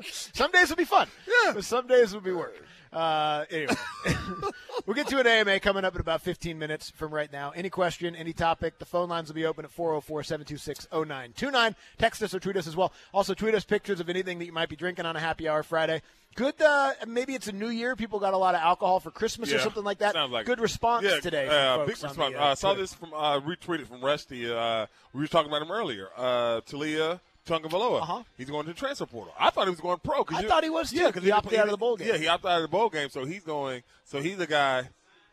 [0.02, 1.08] some days will be fun.
[1.28, 1.54] Yeah.
[1.54, 2.56] But some days will be work.
[2.96, 3.76] Uh, anyway,
[4.86, 7.52] we'll get to an AMA coming up in about 15 minutes from right now.
[7.52, 11.76] Any question, any topic, the phone lines will be open at 404 726 0929.
[11.98, 12.94] Text us or tweet us as well.
[13.14, 15.62] Also, tweet us pictures of anything that you might be drinking on a happy hour
[15.62, 16.02] Friday.
[16.36, 17.96] Good, uh, maybe it's a new year.
[17.96, 20.14] People got a lot of alcohol for Christmas or something like that.
[20.14, 21.48] sounds like Good response Yeah, today.
[21.48, 22.16] Uh, big response.
[22.18, 24.52] the, I uh, saw this from uh, retweeted from Rusty.
[24.52, 26.10] Uh, we were talking about him earlier.
[26.18, 28.02] Uh, Taulia Tagovailoa.
[28.02, 28.24] Uh-huh.
[28.38, 29.34] He's going to the transfer portal.
[29.40, 30.26] I thought he was going pro.
[30.30, 31.96] I you- thought he was, too, Yeah, 'cause he opted didn't- out of the bowl
[31.96, 32.08] game.
[32.10, 33.84] Yeah, he opted out of the bowl game, so he's going.
[34.04, 34.90] So he's a guy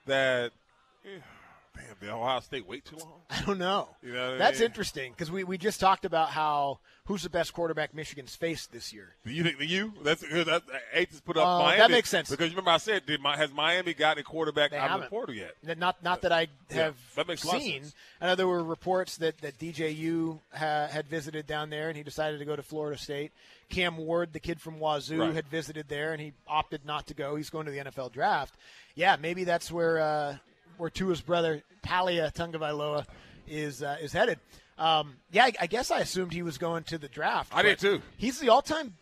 [0.07, 0.53] that.
[1.05, 1.09] eh,
[1.87, 3.21] damn, did Ohio State wait too long?
[3.31, 3.88] I don't know.
[4.03, 4.66] You know what I That's mean?
[4.66, 8.92] interesting because we, we just talked about how who's the best quarterback Michigan's faced this
[8.92, 9.14] year.
[9.27, 9.92] Do you think the you?
[10.05, 11.79] That's because that eight just put up Uh, Miami.
[11.79, 12.31] that makes sense.
[12.31, 15.07] Because remember I said, did my, has Miami gotten a quarterback They out of haven't.
[15.07, 15.53] the portal yet?
[15.64, 17.85] That- Not not that I Yeah, have that lot of seen.
[18.21, 22.03] I know there were reports that that DJU ha, had visited down there and he
[22.03, 23.33] decided to go to Florida State.
[23.68, 25.35] Cam Ward, the kid from Wazoo, Right.
[25.35, 27.37] had visited there and he opted not to go.
[27.37, 28.55] He's going to the NFL draft.
[28.95, 30.37] Yeah, maybe that's where uh,
[30.83, 33.07] where Tua's brother Taulia Tagovailoa
[33.47, 34.40] is uh, is headed.
[34.77, 37.53] Um, yeah, I, I guess I assumed he was going to the draft.
[37.55, 38.03] I did too.
[38.16, 38.95] He's the all-time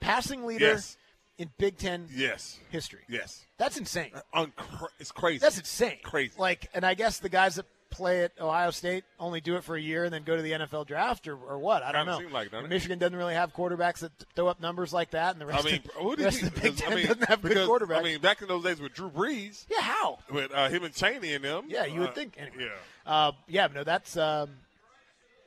[0.00, 0.96] passing leader Yes.
[1.38, 2.58] in Big Ten Yes.
[2.70, 3.02] history.
[3.08, 3.46] Yes.
[3.56, 4.10] That's insane.
[4.34, 5.38] Uncra- it's crazy.
[5.38, 5.98] That's insane.
[6.02, 6.32] Crazy.
[6.36, 9.76] Like, and I guess the guys that play at Ohio State only do it for
[9.76, 11.82] a year and then go to the NFL draft, or, or what?
[11.82, 12.34] I don't Kinda know.
[12.34, 12.68] like, doesn't?
[12.68, 15.64] Michigan doesn't really have quarterbacks that throw up numbers like that, and the I rest,
[15.64, 17.68] mean, of, the rest he, of the Big I Ten mean, doesn't have because, good
[17.68, 17.98] quarterbacks.
[17.98, 20.18] I mean, back in those days with Drew Brees, yeah, how?
[20.30, 21.64] with uh, him and Cheney and them.
[21.68, 22.36] Yeah, you would uh, think.
[22.38, 22.56] Anyway.
[23.06, 23.12] Yeah.
[23.12, 24.50] Uh, yeah, no, that's um,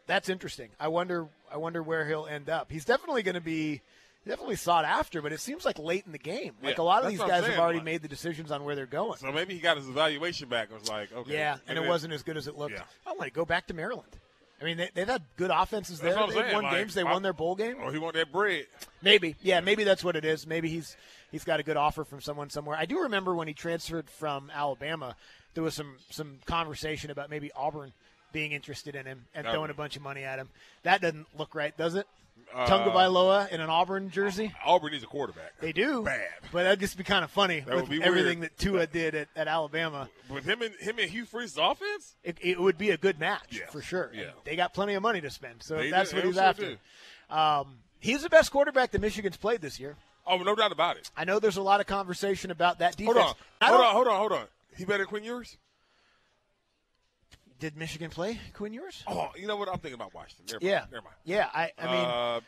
[0.07, 0.69] that's interesting.
[0.79, 2.71] I wonder, I wonder where he'll end up.
[2.71, 3.81] He's definitely going to be
[4.27, 6.53] definitely sought after, but it seems like late in the game.
[6.61, 8.75] Like Yeah, a lot of these guys have already like- made the decisions on where
[8.75, 9.17] they're going.
[9.17, 11.33] So maybe he got his evaluation back and was like, okay.
[11.33, 12.73] Yeah, and it then- wasn't as good as it looked.
[12.75, 12.83] Yeah.
[13.05, 14.09] I want to go back to Maryland.
[14.59, 16.15] I mean, they, they've had good offenses there.
[16.15, 16.93] That's what I'm They've saying, won like, games.
[16.95, 17.77] They I- won their bowl game.
[17.81, 18.65] Or he want that bread.
[19.03, 20.47] Maybe, yeah, maybe that's what it is.
[20.47, 20.97] Maybe he's
[21.31, 22.75] he's got a good offer from someone somewhere.
[22.75, 25.15] I do remember when he transferred from Alabama,
[25.53, 27.93] there was some some conversation about maybe Auburn
[28.31, 30.49] being interested in him and throwing a bunch of money at him.
[30.83, 32.07] That doesn't look right, does it?
[32.53, 34.51] Uh, Tagovailoa in an Auburn jersey.
[34.65, 35.53] Auburn needs a quarterback.
[35.59, 36.27] They do, Bad.
[36.51, 38.51] but that'd just be kind of funny That with everything weird.
[38.51, 40.09] that Tua did at, at Alabama.
[40.29, 43.59] With him and him and Hugh Freeze's offense, it, it would be a good match
[43.59, 43.67] Yeah.
[43.69, 44.09] for sure.
[44.13, 44.21] Yeah.
[44.23, 46.15] And They got plenty of money to spend, so They that's do.
[46.17, 46.77] what he's sure after.
[47.29, 49.95] Um, he's the best quarterback that Michigan's played this year.
[50.25, 51.11] oh, no doubt about it.
[51.15, 53.17] I know there's a lot of conversation about that defense.
[53.17, 54.45] Hold on, hold on, hold on, hold on.
[54.75, 55.57] He better than Quinn Ewers?
[57.59, 59.03] Did Michigan play Quinn Ewers?
[59.07, 59.67] Oh, you know what?
[59.67, 60.45] I'm thinking about Washington.
[60.53, 60.91] Never yeah, mind.
[60.91, 61.15] Never mind.
[61.25, 61.49] yeah.
[61.53, 62.39] I, I mean, uh,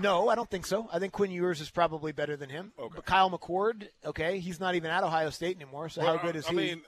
[0.00, 0.88] no, I don't think so.
[0.92, 2.72] I think Quinn Ewers is probably better than him.
[2.78, 2.92] Okay.
[2.96, 5.88] But Kyle McCord, okay, he's not even at Ohio State anymore.
[5.88, 6.56] So well, how good is I he?
[6.56, 6.82] I mean,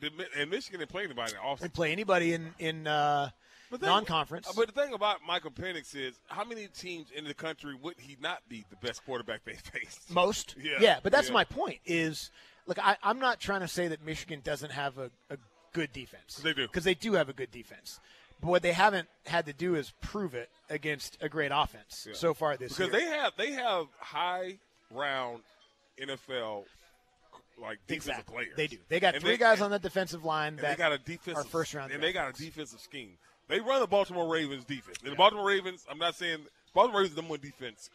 [0.00, 3.30] did, and Michigan didn't play anybody in the and play anybody in in uh,
[3.80, 4.52] non-conference.
[4.56, 8.16] But the thing about Michael Penix is, how many teams in the country would he
[8.20, 10.10] not be the best quarterback they faced?
[10.10, 10.56] Most.
[10.60, 11.34] Yeah, Yeah, but that's yeah.
[11.34, 11.80] my point.
[11.86, 12.30] Is
[12.66, 15.36] look, I, I'm not trying to say that Michigan doesn't have a, a
[15.74, 16.36] good defense.
[16.42, 16.66] They do.
[16.66, 18.00] because they do have a good defense.
[18.40, 22.14] But what they haven't had to do is prove it against a great offense Yeah.
[22.14, 23.00] so far this because year.
[23.02, 24.58] they have they have high
[24.90, 25.42] round
[26.00, 26.64] NFL
[27.60, 28.34] like defensive exactly.
[28.34, 28.56] players.
[28.56, 28.78] They do.
[28.88, 31.46] They got And three they- guys on that defensive line that they got a defensive
[31.46, 33.16] are first round and they got a defensive scheme.
[33.48, 34.98] They run the Baltimore Ravens defense.
[35.02, 36.38] And the Baltimore Ravens, I'm not saying
[36.72, 37.90] Baltimore Ravens is the number one defense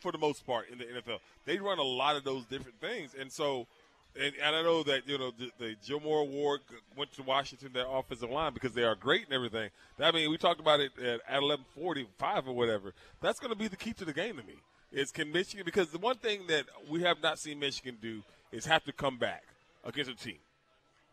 [0.00, 1.18] for the most part in the NFL.
[1.46, 3.66] They run a lot of those different things, and so.
[4.14, 6.60] And, and I know that you know the, the Moore Award
[6.96, 9.70] went to Washington, their offensive line, because they are great and everything.
[9.98, 12.92] I mean, we talked about it at, at eleven forty five or whatever.
[13.20, 14.54] That's going to be the key to the game to me.
[14.92, 18.22] Is can Michigan because the one thing that we have not seen Michigan do
[18.52, 19.44] is have to come back
[19.84, 20.38] against a team.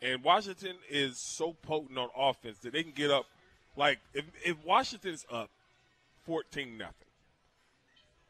[0.01, 3.25] And Washington is so potent on offense that they can get up.
[3.77, 4.57] Like if if
[5.31, 5.49] up
[6.25, 6.93] fourteen nothing,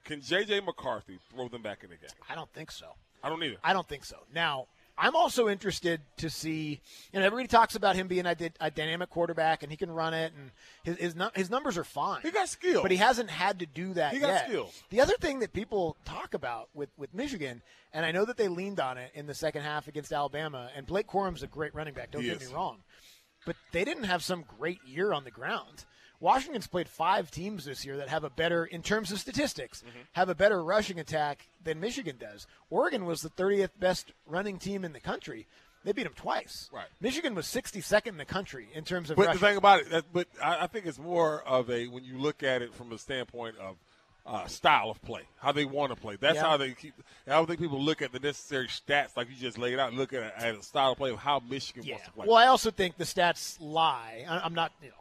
[0.04, 2.10] can JJ McCarthy throw them back in the game?
[2.30, 2.94] I don't think so.
[3.24, 3.58] I don't either.
[3.64, 4.18] I don't think so.
[4.34, 6.82] Now, I'm also interested to see.
[7.14, 10.14] You know, everybody talks about him being a, a dynamic quarterback and he can run
[10.14, 10.52] it, and
[10.84, 12.22] his his, nu- his numbers are fine.
[12.22, 12.82] He got skill.
[12.82, 14.48] but he hasn't had to do that He got yet.
[14.48, 14.84] skills.
[14.90, 17.62] The other thing that people talk about with with Michigan,
[17.94, 20.86] and I know that they leaned on it in the second half against Alabama, and
[20.86, 22.12] Blake Corum's a great running back.
[22.12, 22.50] Don't He get is.
[22.50, 22.80] me wrong,
[23.46, 25.86] but they didn't have some great year on the ground.
[26.20, 30.00] Washington's played five teams this year that have a better, in terms of statistics, Mm-hmm.
[30.14, 32.46] have a better rushing attack than Michigan does.
[32.70, 35.48] Oregon was the 30th best running team in the country.
[35.86, 36.70] They beat them twice.
[36.74, 36.88] Right.
[37.00, 39.40] Michigan was 62nd in the country in terms of But rushing.
[39.42, 42.18] the thing about it, that, but I, I think it's more of a when you
[42.18, 43.78] look at it from a standpoint of
[44.26, 46.18] uh, style of play, how they want to play.
[46.20, 46.42] That's Yeah.
[46.44, 46.94] how they keep.
[47.26, 49.94] I don't think people look at the necessary stats like you just laid out.
[49.94, 51.94] Look at, at a style of play of how Michigan Yeah.
[51.94, 52.28] wants to play.
[52.28, 54.26] Well, I also think the stats lie.
[54.28, 54.94] I- I'm not, you know,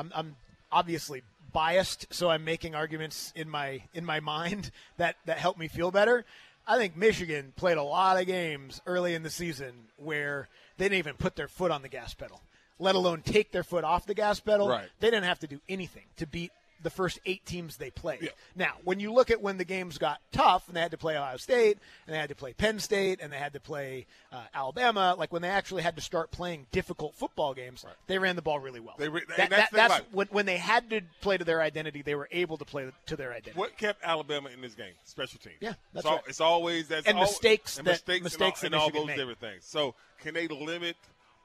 [0.00, 0.36] I'm, I'm,
[0.72, 5.68] obviously biased, so I'm making arguments in my in my mind that that help me
[5.68, 6.24] feel better.
[6.66, 10.98] I think Michigan played a lot of games early in the season where they didn't
[10.98, 12.40] even put their foot on the gas pedal,
[12.78, 14.68] let alone take their foot off the gas pedal.
[14.68, 14.88] Right.
[15.00, 18.22] They didn't have to do anything to beat the first eight teams they played.
[18.22, 18.28] Yeah.
[18.56, 21.16] Now, when you look at when the games got tough and they had to play
[21.16, 24.42] Ohio State and they had to play Penn State and they had to play uh,
[24.54, 28.42] Alabama, like when they actually had to start playing difficult football games, they ran the
[28.42, 28.94] ball really well.
[28.98, 32.02] They re- That- that's that- that's when, when they had to play to their identity,
[32.02, 33.58] they were able to play to their identity.
[33.58, 34.92] What kept Alabama in this game?
[35.04, 35.56] Special teams.
[35.60, 36.20] Yeah, that's it's, right.
[36.28, 39.16] it's always that's And al- mistakes and that- mistakes, mistakes and all, and all those
[39.16, 39.64] different things.
[39.64, 40.96] So can they limit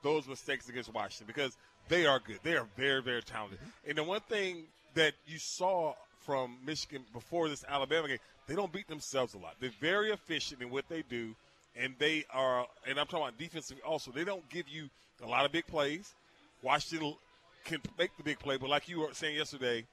[0.03, 2.39] those mistakes against Washington because they are good.
[2.43, 3.59] They are very very talented.
[3.59, 3.89] Mm-hmm.
[3.89, 4.63] And the one thing
[4.95, 9.55] that you saw from Michigan before this Alabama game, they don't beat themselves a lot.
[9.59, 11.35] They're very efficient in what they do,
[11.75, 12.65] and they are.
[12.87, 14.11] And I'm talking about defensive also.
[14.11, 14.89] They don't give you
[15.23, 16.13] a lot of big plays.
[16.61, 17.15] Washington
[17.63, 19.85] can make the big play, but like you were saying yesterday,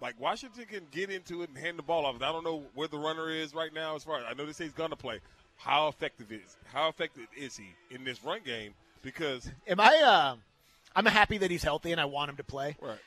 [0.00, 2.16] like Washington can get into it and hand the ball off.
[2.16, 3.96] I don't know where the runner is right now.
[3.96, 5.20] As far as I know, they say he's going to play.
[5.56, 8.72] How effective is how effective is he in this run game?
[9.02, 9.96] Because Am I?
[10.04, 10.36] Uh,
[10.96, 12.76] I'm happy that he's healthy and I want him to play.
[12.80, 12.98] right,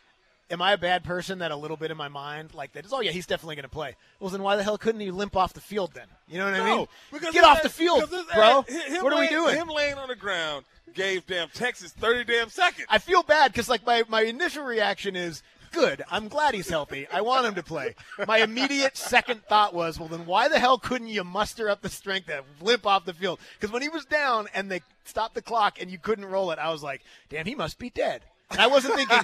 [0.51, 2.93] Am I a bad person that a little bit in my mind like that is?
[2.93, 3.95] Oh yeah, he's definitely going to play.
[4.19, 6.07] Well, then why the hell couldn't he limp off the field then?
[6.27, 7.31] You know what I mean?
[7.31, 8.61] Get off the field, bro.
[8.63, 9.55] him what are we doing?
[9.55, 12.85] Him laying on the ground gave damn Texas thirty damn seconds.
[12.89, 16.03] I feel bad because like my, my initial reaction is good.
[16.11, 17.07] I'm glad he's healthy.
[17.11, 17.95] I want him to play.
[18.27, 21.89] My immediate second thought was, well, then why the hell couldn't you muster up the
[21.89, 23.39] strength to limp off the field?
[23.59, 26.59] Because when he was down and they stopped the clock and you couldn't roll it,
[26.59, 28.21] I was like, damn, he must be dead.
[28.51, 29.19] And I wasn't thinking,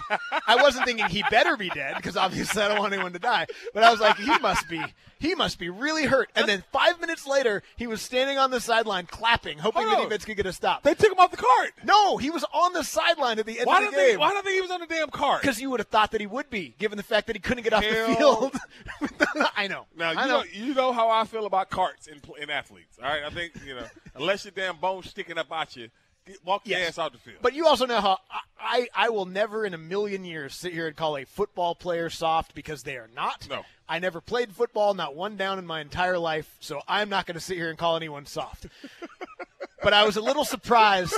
[0.48, 3.46] I wasn't thinking he better be dead because obviously I don't want anyone to die.
[3.74, 4.84] But I was like, he must be,
[5.20, 6.30] he must be really hurt.
[6.36, 10.00] And then five minutes later, he was standing on the sideline clapping, hoping Hold that
[10.00, 10.06] on.
[10.08, 10.82] Evans could get a stop.
[10.82, 11.74] They took him off the cart.
[11.84, 14.10] No, he was on the sideline at the end Why of the they?
[14.12, 14.20] game.
[14.20, 15.42] Why did they he was on the damn cart?
[15.42, 17.64] Because you would have thought that he would be, given the fact that he couldn't
[17.64, 18.08] get off Hell.
[18.10, 19.48] the field.
[19.56, 19.86] I know.
[19.96, 20.28] Now I you know.
[20.40, 20.44] know.
[20.52, 22.98] you know how I feel about carts in in athletes.
[23.02, 25.90] All right, I think you know unless your damn bones sticking up at you,
[26.44, 26.90] walk your Yes.
[26.90, 27.38] ass out the field.
[27.42, 30.74] But you also know how I, I, I will never in a million years sit
[30.74, 33.48] here and call a football player soft because they are not.
[33.50, 33.64] No.
[33.88, 37.36] I never played football, not one down in my entire life, so I'm not going
[37.36, 38.68] to sit here and call anyone soft.
[39.84, 41.14] but I was a little surprised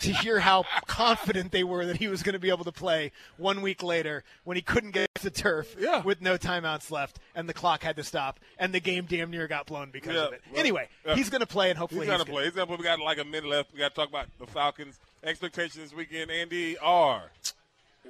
[0.00, 3.12] to hear how confident they were that he was going to be able to play
[3.36, 6.02] one week later when he couldn't get to turf Yeah.
[6.02, 9.46] with no timeouts left and the clock had to stop and the game damn near
[9.46, 10.42] got blown because Yeah, of it.
[10.50, 11.14] well, anyway, yeah.
[11.14, 12.44] he's going to play and hopefully He's gonna play.
[12.44, 12.76] He's gonna play.
[12.78, 13.72] We got like a minute left.
[13.72, 16.30] We got to talk about the Falcons' expectations this weekend.
[16.30, 17.22] Andy R.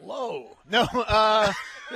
[0.02, 0.56] Low.
[0.70, 0.82] No.
[0.94, 1.52] Uh,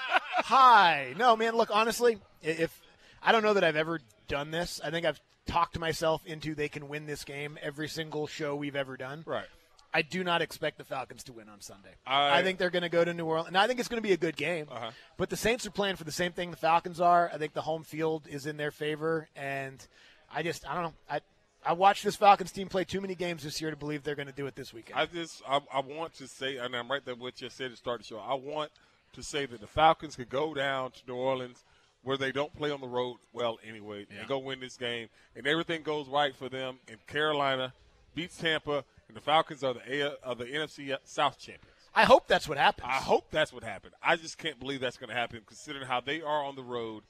[0.00, 1.14] hi.
[1.16, 1.54] No, man.
[1.56, 2.78] Look, honestly, if
[3.22, 6.68] I don't know that I've ever done this, I think I've talked myself into they
[6.68, 9.22] can win this game every single show we've ever done.
[9.26, 9.46] Right.
[9.94, 11.90] I do not expect the Falcons to win on Sunday.
[12.06, 14.02] I- I, think they're going to go to New Orleans, and I think it's going
[14.02, 14.66] to be a good game.
[14.70, 14.90] Uh-huh.
[15.18, 17.30] But the Saints are playing for the same thing the Falcons are.
[17.32, 19.86] I think the home field is in their favor, and
[20.34, 20.94] I just I don't know.
[21.10, 21.20] I
[21.64, 24.28] I watched this Falcons team play too many games this year to believe they're going
[24.28, 24.98] to do it this weekend.
[24.98, 27.76] I just I, I want to say, and I'm right there with you said to
[27.76, 28.18] start the show.
[28.18, 28.70] I want
[29.12, 31.62] to say that the Falcons could go down to New Orleans
[32.02, 35.46] where they don't play on the road well anyway and go win this game and
[35.46, 37.72] everything goes right for them and Carolina
[38.14, 41.68] beats Tampa and the Falcons are the A, are the NFC South champions.
[41.94, 42.88] I hope that's what happens.
[42.88, 43.92] I hope that's what happened.
[44.02, 47.02] I just can't believe that's going to happen considering how they are on the road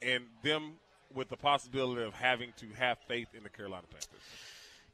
[0.00, 0.74] and them
[1.14, 4.20] with the possibility of having to have faith in the Carolina Panthers.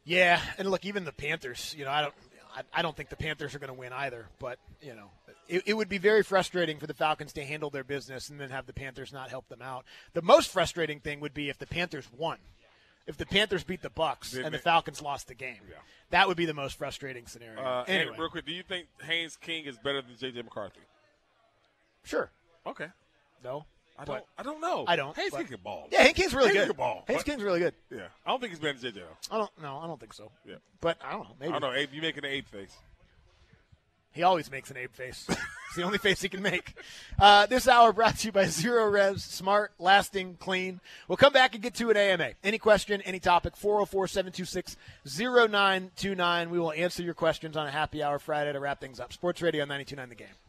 [0.05, 1.75] Yeah, and look, even the Panthers.
[1.79, 2.15] You know, I don't.
[2.57, 4.27] I, I don't think the Panthers are going to win either.
[4.39, 5.11] But you know,
[5.49, 8.51] it, it would be very frustrating for the Falcons to handle their business and then
[8.51, 9.85] have the Panthers not help them out.
[10.13, 12.39] The most frustrating thing would be if the Panthers won.
[13.07, 15.77] If the Panthers beat the Bucks and the Falcons lost the game, Yeah.
[16.11, 17.59] that would be the most frustrating scenario.
[17.59, 20.43] Uh, anyway, real quick, do you think Haynes King is better than J.J.
[20.43, 20.81] McCarthy?
[22.05, 22.31] sure.
[22.67, 22.89] Okay.
[23.43, 23.65] No,
[23.99, 24.25] I don't.
[24.37, 24.85] I don't know.
[24.87, 25.89] I don't, Haynes King can ball.
[25.91, 26.69] Yeah, Hank King's really Haynes good.
[26.69, 27.05] can ball.
[27.07, 27.75] But- King's really good.
[27.91, 29.01] Yeah, I don't think he's better than J.J.
[29.01, 29.35] though.
[29.35, 29.51] I don't.
[29.63, 30.31] No, I don't think so.
[30.47, 30.57] Yeah.
[30.83, 31.35] But I don't know.
[31.41, 31.77] Maybe I don't know.
[31.79, 32.77] Abe, you making an Abe face?
[34.19, 35.25] He always makes an Abe face.
[35.29, 36.75] it's the only face he can make.
[37.21, 40.81] Uh, this hour brought to you by Zerorez, smart, lasting, clean.
[41.07, 42.31] We'll come back and get to an AMA.
[42.43, 44.77] Any question, any topic, 404 726
[45.07, 46.51] 0929.
[46.51, 49.13] We will answer your questions on a happy hour Friday to wrap things up.
[49.13, 50.48] Sports Radio 929 The Game.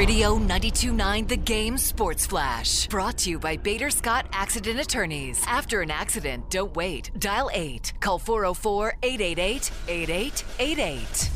[0.00, 2.86] Radio 929 The Game Sports Flash.
[2.86, 5.44] Brought to you by Bader Scott Accident Attorneys.
[5.46, 7.10] After an accident, don't wait.
[7.18, 7.92] Dial 8.
[8.00, 11.30] Call 404 888 8888.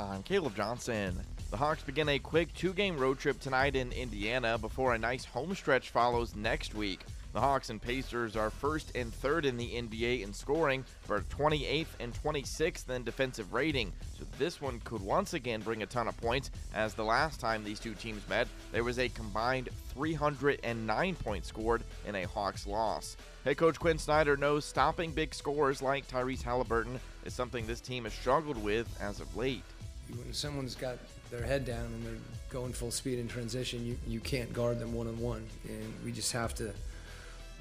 [0.00, 1.20] I'm Caleb Johnson.
[1.52, 5.24] The Hawks begin a quick two game road trip tonight in Indiana before a nice
[5.24, 6.98] home stretch follows next week.
[7.32, 11.86] The Hawks and Pacers are first and third in the NBA in scoring, but 28th
[12.00, 13.92] and 26th in defensive rating.
[14.18, 17.62] So this one could once again bring a ton of points, as the last time
[17.62, 23.16] these two teams met, there was a combined 309 points scored in a Hawks loss.
[23.44, 28.04] Head coach Quin Snyder knows stopping big scores like Tyrese Halliburton is something this team
[28.04, 29.62] has struggled with as of late.
[30.08, 30.98] When someone's got
[31.30, 32.14] their head down and they're
[32.48, 35.46] going full speed in transition, you, you can't guard them one on one.
[35.68, 36.74] And we just have to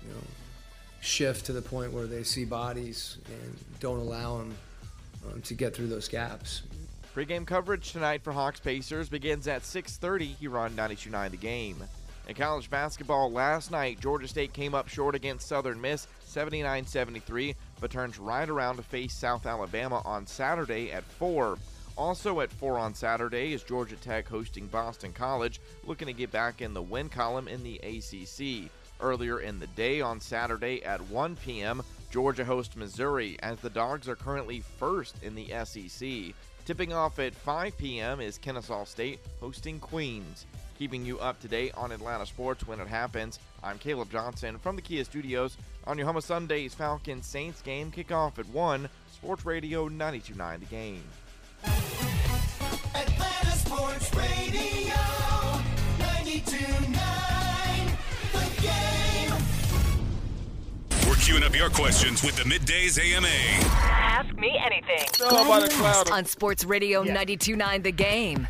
[0.05, 0.21] you know,
[1.01, 4.55] shift to the point where they see bodies and don't allow them
[5.31, 6.63] um, to get through those gaps.
[7.13, 11.83] Pre-game coverage tonight for Hawks Pacers begins at 6:30 here on 92.9 The Game.
[12.27, 17.89] In college basketball last night, Georgia State came up short against Southern Miss 79-73, but
[17.89, 21.57] turns right around to face South Alabama on Saturday at 4.
[21.97, 26.61] Also at 4 on Saturday is Georgia Tech hosting Boston College, looking to get back
[26.61, 28.69] in the win column in the ACC.
[28.99, 31.81] Earlier in the day on Saturday at 1 p.m.,
[32.11, 36.33] Georgia hosts Missouri as the Dogs are currently first in the SEC.
[36.65, 38.19] Tipping off at 5 p.m.
[38.21, 40.45] is Kennesaw State hosting Queens.
[40.77, 44.75] Keeping you up to date on Atlanta sports when it happens, I'm Caleb Johnson from
[44.75, 49.45] the Kia Studios on your home of Sunday's Falcons Saints game kickoff at 1, Sports
[49.45, 51.03] Radio 929 The Game.
[52.95, 54.78] Atlanta Sports Radio
[61.59, 63.27] your questions with the middays AMA.
[63.27, 65.05] Ask me anything.
[65.19, 66.09] By the cloud.
[66.09, 67.13] On Sports Radio Yeah.
[67.13, 68.47] 92.9 The Game.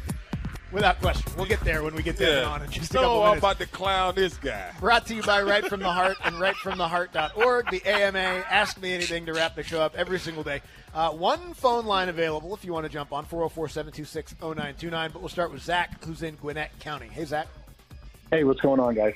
[0.72, 1.32] Without question.
[1.36, 2.48] We'll get there when we get there Yeah.
[2.50, 3.39] on in just a So couple I'm minutes.
[3.39, 4.72] about to clown this guy.
[4.80, 8.19] Brought to you by Right From the Heart and rightfromtheheart.org, the AMA.
[8.48, 10.62] Ask me anything to wrap the show up every single day.
[10.93, 15.10] Uh, one phone line available if you want to jump on 404 726 0929.
[15.12, 17.08] But we'll start with Zach, who's in Gwinnett County.
[17.08, 17.48] Hey, Zach.
[18.30, 19.15] Hey, what's going on, guys?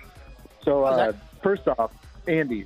[0.65, 1.15] So, How's uh, that?
[1.43, 1.91] first off,
[2.27, 2.65] Andy,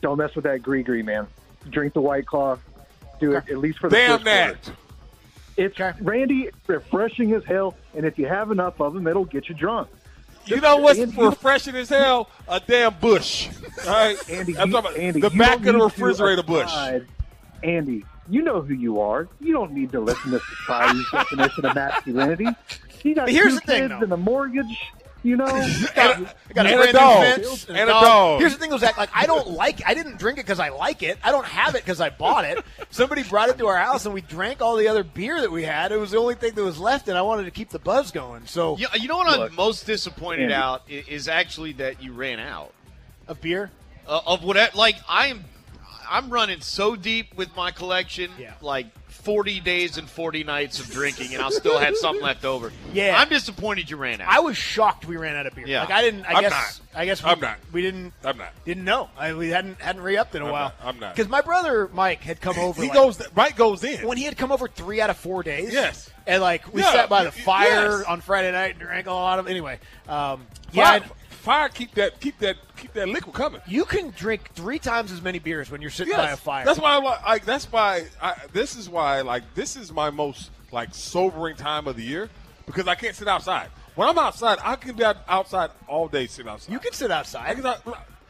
[0.00, 1.26] don't mess with that gree gree, man.
[1.68, 2.58] Drink the White Claw.
[3.20, 4.62] Do it at least for the Damn first that.
[4.64, 4.78] quarter.
[5.56, 9.54] It's Randy, refreshing as hell, and if you have enough of them, it'll get you
[9.54, 9.88] drunk.
[10.46, 12.30] You know what's Andy, refreshing as hell?
[12.48, 13.48] A damn Busch.
[13.86, 16.64] All right, Andy, I'm talking about Andy, the back of the need to refrigerator Busch.
[16.66, 17.06] aside-
[17.62, 19.28] Andy, you know who you are.
[19.38, 22.46] You don't need to listen to society's definition of masculinity.
[23.04, 24.04] You got here's two the thing, kids though.
[24.04, 24.90] and a mortgage.
[25.22, 27.38] You know, I got, a- I got a And a brand dog.
[27.38, 28.40] new fence And a dog.
[28.40, 28.96] Here's the thing, though, Zach.
[28.96, 29.82] Like, I don't like.
[29.86, 31.18] I didn't drink it because I like it.
[31.22, 32.64] I don't have it because I bought it.
[32.90, 35.62] Somebody brought it to our house, and we drank all the other beer that we
[35.64, 35.92] had.
[35.92, 38.10] It was the only thing that was left, and I wanted to keep the buzz
[38.12, 38.46] going.
[38.46, 40.54] So, You, you know what I'm most disappointed Andy.
[40.54, 42.72] out is actually that you ran out
[43.28, 43.70] of beer.
[44.08, 44.76] uh, of whatever.
[44.76, 45.44] Like I'm,
[46.10, 48.30] I'm running so deep with my collection.
[48.38, 48.54] Yeah.
[48.60, 52.72] Like 40 days and 40 nights of drinking, and I'll still have something left over.
[52.92, 53.16] Yeah.
[53.18, 54.28] I'm disappointed you ran out.
[54.28, 55.66] I was shocked we ran out of beer.
[55.66, 55.82] Yeah.
[55.82, 56.24] Like I didn't.
[56.24, 56.80] I I'm guess.
[56.94, 57.58] I guess we, I'm not.
[57.72, 58.12] We didn't.
[58.24, 58.52] I'm not.
[58.64, 59.08] Didn't know.
[59.16, 60.72] I, we hadn't hadn't re-upped in a I'm while.
[60.82, 60.94] not.
[60.94, 61.14] I'm not.
[61.14, 62.82] Because my brother Mike had come over.
[62.82, 63.22] He like, goes.
[63.36, 64.06] Mike goes in.
[64.06, 65.72] when he had come over three out of four days.
[65.72, 66.10] Yes.
[66.26, 68.04] And like we Yeah, sat by the y- y- fire yes.
[68.06, 69.46] on Friday night and drank a lot of.
[69.48, 71.00] Anyway, um, yeah.
[71.00, 73.60] Fire, fire, keep that, keep that, keep that liquid coming.
[73.66, 76.64] You can drink three times as many beers when you're sitting by a fire.
[76.64, 77.44] That's why I like, like.
[77.44, 78.04] That's why.
[78.22, 79.22] I, this is why.
[79.22, 79.54] Like.
[79.54, 82.30] This is my most like sobering time of the year
[82.66, 83.68] because I can't sit outside.
[83.94, 86.72] When I'm outside, I can be outside all day, sitting outside.
[86.72, 87.56] you can sit I outside.
[87.56, 87.74] can.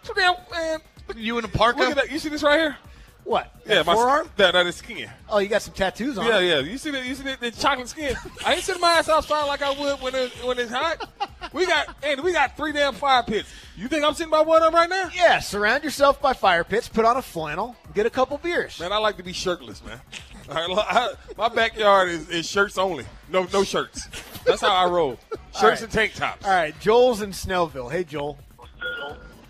[0.03, 0.81] So damn man.
[1.17, 1.77] you in a park?
[1.77, 2.11] Look at that.
[2.11, 2.77] You see this right here?
[3.25, 3.55] What?
[3.67, 4.29] Yeah, my forearm.
[4.37, 5.09] That, that is skin.
[5.29, 6.27] Oh, you got some tattoos on.
[6.27, 6.49] Yeah, it.
[6.49, 6.59] yeah.
[6.61, 7.05] You see that?
[7.07, 8.17] You see that, that chocolate skin?
[8.45, 11.09] I ain't sitting my ass outside like I would when it, when it's hot.
[11.53, 13.49] We got and we got three damn fire pits.
[13.77, 15.11] You think I'm sitting by one of them right now?
[15.15, 15.39] Yeah.
[15.39, 16.89] Surround yourself by fire pits.
[16.89, 17.77] Put on a flannel.
[17.95, 18.81] Get a couple beers.
[18.81, 20.01] Man, I like to be shirtless, man.
[20.49, 23.05] All right, look, I- my backyard is, is shirts only.
[23.31, 24.09] No, no shirts.
[24.45, 25.19] That's how I roll.
[25.53, 25.83] Shirts right.
[25.83, 26.45] and tank tops.
[26.47, 26.79] All right.
[26.81, 27.91] Joel's in Snellville.
[27.91, 28.39] Hey, Joel.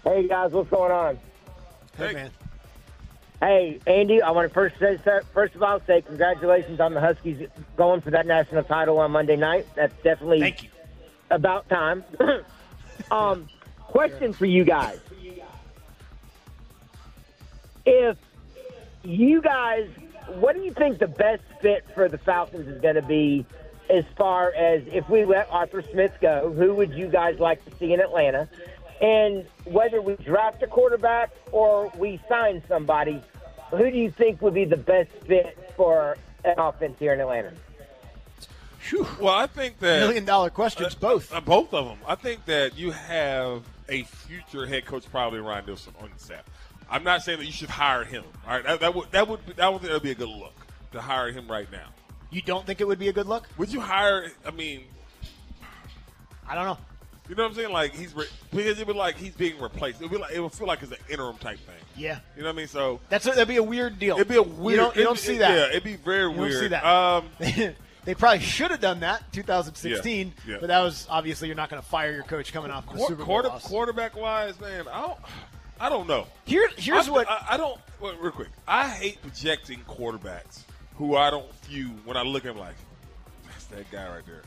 [0.04, 1.18] Hey guys, what's going on?
[1.96, 2.12] Hey, Hey.
[2.14, 2.30] man.
[3.40, 4.98] Hey Andy, I want to first say
[5.32, 9.36] first of all say congratulations on the Huskies going for that national title on Monday
[9.36, 9.66] night.
[9.74, 10.68] That's definitely Thank you.
[11.30, 12.04] about time.
[13.10, 13.48] um,
[13.78, 15.00] question for you guys:
[17.86, 18.18] If
[19.04, 19.88] you guys,
[20.34, 23.46] what do you think the best fit for the Falcons is going to be?
[23.88, 27.76] As far as if we let Arthur Smith go, who would you guys like to
[27.76, 28.48] see in Atlanta?
[29.00, 33.22] And whether we draft a quarterback or we sign somebody,
[33.70, 37.52] who do you think would be the best fit for an offense here in Atlanta?
[39.20, 41.32] Well, I think that Million dollar questions, both.
[41.32, 41.98] Uh, both of them.
[42.06, 46.44] I think that you have a future head coach, probably Ryan Nielsen, on your staff.
[46.90, 48.24] I'm not saying that you should hire him.
[48.46, 50.54] All right, that, that would that would that would that would be a good look
[50.92, 51.88] to hire him right now.
[52.30, 53.48] You don't think it would be a good look?
[53.58, 54.32] Would you hire?
[54.44, 54.84] I mean,
[56.48, 56.78] I don't know.
[57.30, 57.72] You know what I'm saying?
[57.72, 60.00] Like he's re- because it would be like he's being replaced.
[60.00, 61.76] It would be like it would feel like it's an interim type thing.
[61.96, 62.18] Yeah.
[62.36, 62.66] You know what I mean?
[62.66, 64.16] So That's a, that'd be a weird deal.
[64.16, 64.76] it'd be a weird.
[64.78, 65.50] You don't, you don't see that.
[65.56, 66.60] Yeah, it'd be very You don't weird.
[66.60, 66.84] see that.
[66.84, 67.26] Um,
[68.04, 70.56] they probably should have done that 2016, Yeah, yeah.
[70.60, 73.06] but that was obviously you're not going to fire your coach coming off the Quar-
[73.08, 73.64] Super Bowl quarter, loss.
[73.64, 75.18] quarterback wise, man, I don't,
[75.78, 76.26] I don't know.
[76.46, 77.78] Here, here's I, what I, I don't.
[78.00, 80.62] Well, real quick, I hate projecting quarterbacks
[80.96, 82.74] who I don't view when I look at them like
[83.46, 84.42] that's that guy right there.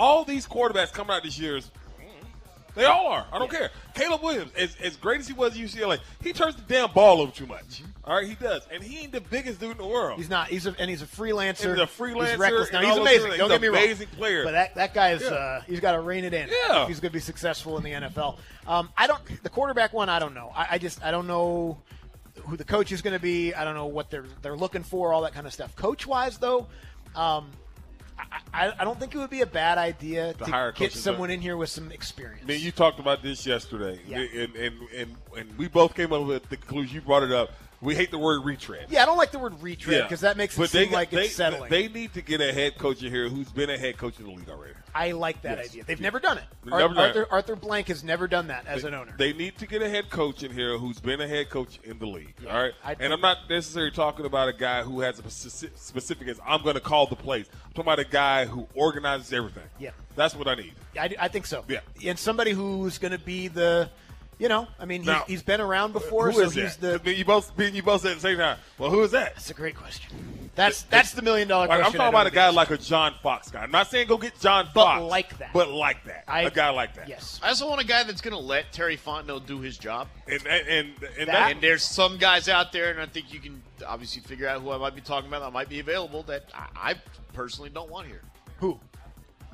[0.00, 1.66] All these quarterbacks coming out this year is.
[2.00, 3.26] mm, They all are.
[3.32, 3.70] I don't care.
[3.94, 7.20] Caleb Williams, as, as great as he was at UCLA, he turns the damn ball
[7.20, 7.82] over too much.
[8.04, 10.18] All right, he does, and he ain't the biggest dude in the world.
[10.18, 10.48] He's not.
[10.48, 11.70] He's a, and he's a freelancer.
[11.74, 12.72] He's a freelancer He's reckless.
[12.72, 13.32] Now he's amazing.
[13.36, 13.82] Don't He's get me an wrong.
[13.84, 14.44] amazing player.
[14.44, 15.22] But that that guy is.
[15.22, 15.28] Yeah.
[15.28, 16.48] Uh, he's got to rein it in.
[16.48, 16.82] Yeah.
[16.82, 18.38] If he's going to be successful in the NFL.
[18.66, 19.20] Um, I don't.
[19.42, 20.08] The quarterback one.
[20.08, 20.50] I don't know.
[20.56, 21.04] I, I just.
[21.04, 21.78] I don't know
[22.46, 23.52] who the coach is going to be.
[23.54, 25.12] I don't know what they're they're looking for.
[25.12, 25.76] All that kind of stuff.
[25.76, 26.66] Coach wise, though.
[27.14, 27.50] Um,
[28.52, 31.30] I, I, don't think it would be a bad idea To to, hire get someone
[31.30, 32.42] in here with some experience.
[32.44, 34.18] I mean, you talked about this yesterday, Yeah.
[34.18, 36.96] and, and and and we both came up with the conclusion.
[36.96, 37.50] You brought it up.
[37.82, 38.86] We hate the word retread.
[38.90, 41.10] yeah, I don't like the word retread because that makes it But seem they, like
[41.10, 41.70] they, it's settling.
[41.70, 44.26] They need to get a head coach in here who's been a head coach in
[44.26, 44.74] the league already.
[44.94, 45.68] I like that Yes.
[45.70, 45.84] idea.
[45.84, 46.44] They've never done it.
[46.70, 47.06] Ar- never done.
[47.08, 49.14] Arthur, Arthur Blank has never done that as they, an owner.
[49.16, 51.98] They need to get a head coach in here who's been a head coach in
[51.98, 52.34] the league.
[52.44, 55.30] Yeah, all right, I and I'm not necessarily talking about a guy who has a
[55.30, 57.46] specific, specific as I'm going to call the plays.
[57.64, 59.62] I'm talking about a guy who organizes everything.
[59.78, 59.90] Yeah.
[60.16, 60.74] that's what I need.
[61.00, 61.64] I, I think so.
[61.66, 61.80] Yeah.
[62.04, 63.88] And somebody who's going to be the,
[64.40, 67.04] you know, I mean, he's, Now, he's been around before, Who so is he's that?
[67.04, 67.14] the.
[67.14, 68.58] you both, you both said at the same time.
[68.78, 69.34] Well, who is that?
[69.34, 70.48] That's a great question.
[70.56, 73.50] That's that's the million dollar Like, I'm talking about a guy like a John Fox
[73.50, 73.60] guy.
[73.62, 75.52] I'm not saying go get John But Fox, like that.
[75.52, 76.24] but like that.
[76.26, 77.08] I- a guy like that.
[77.08, 77.38] Yes.
[77.42, 80.08] I also want a guy that's going to let Terry Fontenot do his job.
[80.26, 80.88] And and and,
[81.18, 84.22] and That- that, And there's some guys out there, and I think you can obviously
[84.22, 86.94] figure out who I might be talking about that might be available that I, I
[87.32, 88.22] personally don't want here.
[88.58, 88.80] Who?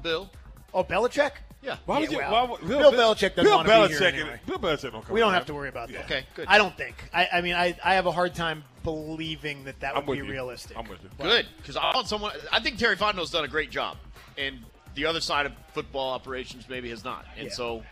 [0.03, 0.30] Bill.
[0.72, 1.32] Oh, Belichick.
[1.66, 1.76] Yeah.
[1.84, 2.18] why would Yeah, you?
[2.22, 4.40] well, why would- Bill Belichick doesn't Bill wanna be here Belichick anyway.
[4.46, 6.04] Bill Belichick don't come We don't have to worry about that.
[6.04, 6.46] Okay, good.
[6.48, 6.94] I don't think.
[7.12, 10.20] I, I mean, I, I have a hard time believing that that would I'm with
[10.20, 10.30] be you.
[10.30, 10.76] realistic.
[10.78, 11.10] I'm with you.
[11.20, 12.32] Good, because I want someone.
[12.52, 13.96] I think Terry Fontenot's done a great job,
[14.38, 14.60] and
[14.94, 17.26] the other side of football operations maybe has not.
[17.36, 17.52] And Yeah.
[17.52, 17.82] so,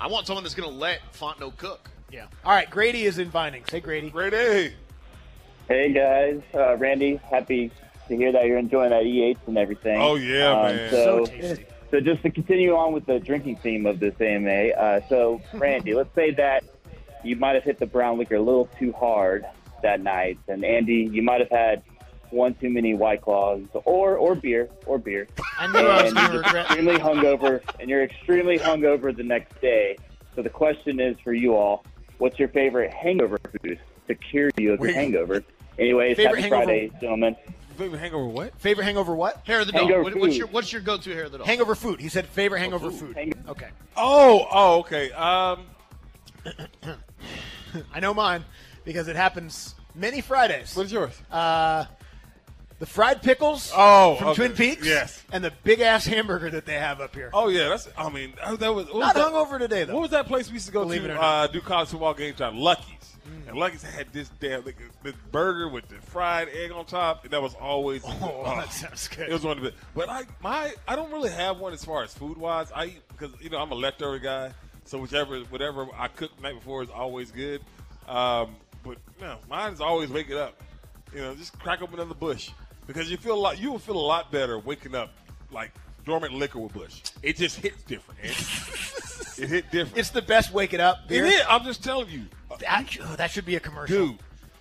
[0.00, 1.90] I want someone that's going to let Fontenot cook.
[2.10, 2.26] Yeah.
[2.44, 2.70] All right.
[2.70, 3.68] Grady is in Vinings.
[3.70, 4.10] Hey, Grady.
[4.10, 4.74] Grady.
[5.68, 7.70] Hey guys, uh, Randy, happy
[8.08, 9.96] to hear that you're enjoying that E8 and everything.
[10.00, 10.90] Oh, yeah, Um, man.
[10.90, 11.66] So So, tasty.
[11.92, 15.92] So just to continue on with the drinking theme of this AMA, uh, so Randy,
[16.00, 16.64] let's say that
[17.22, 19.44] you might have hit the brown liquor a little too hard
[19.82, 21.82] that night, and Andy, you might have had
[22.30, 25.28] one too many White Claws or or beer or beer,
[25.58, 26.64] I knew I was and you're regret.
[26.64, 29.98] extremely hungover, and you're extremely hungover the next day.
[30.34, 31.84] So the question is for you all:
[32.16, 33.78] What's your favorite hangover food
[34.08, 35.44] to cure you of your hangover?
[35.78, 37.36] Anyways, happy hangover- Friday, gentlemen.
[37.76, 38.26] Favorite hangover?
[38.26, 38.58] What?
[38.60, 39.40] Favorite hangover what?
[39.46, 39.90] Hair of the dog.
[39.90, 41.46] What, what's your What's your go-to hair of the dog?
[41.46, 42.00] Hangover food.
[42.00, 43.14] He said favorite hangover food.
[43.16, 43.68] Hang- Okay.
[43.96, 45.10] Oh, oh, okay.
[45.12, 45.66] Um,
[47.94, 48.44] I know mine
[48.84, 50.74] because it happens many Fridays.
[50.76, 51.12] what's yours?
[51.30, 51.84] Uh,
[52.78, 54.34] the fried pickles Oh, from okay.
[54.48, 54.84] Twin Peaks.
[54.86, 55.22] Yes.
[55.32, 57.30] And the big ass hamburger that they have up here.
[57.32, 57.88] Oh yeah, that's.
[57.96, 58.86] I mean, oh, that was.
[58.86, 59.28] What Not that?
[59.32, 59.94] hungover today though.
[59.94, 61.24] What was that place we used to go Believe it to or not.
[61.24, 62.58] uh, do college football game time?
[62.58, 63.16] Lucky's.
[63.52, 67.32] And Lucky's had this damn like, this burger with the fried egg on top, and
[67.34, 68.02] that was always.
[68.22, 69.28] Oh, that sounds good.
[69.28, 69.74] It was one of the.
[69.94, 72.72] But I my I don't really have one as far as food wise.
[72.74, 74.52] I eat because you know I'm a leftover guy,
[74.86, 77.60] so whichever whatever I cook the night before is always good.
[78.08, 80.58] Um, but no, mine is always waking up.
[81.14, 82.48] You know, just crack open another Busch
[82.86, 83.60] because you feel a lot.
[83.60, 85.10] You will feel a lot better waking up
[85.50, 85.72] like
[86.06, 87.02] dormant liquor with Busch.
[87.22, 88.18] It just hits different.
[88.22, 88.34] Andy.
[89.42, 89.98] it hit different.
[89.98, 91.26] It's the best waking up beer.
[91.26, 91.42] It is.
[91.46, 92.24] I'm just telling you,
[92.62, 94.06] That, that should be a commercial.
[94.08, 94.18] dude.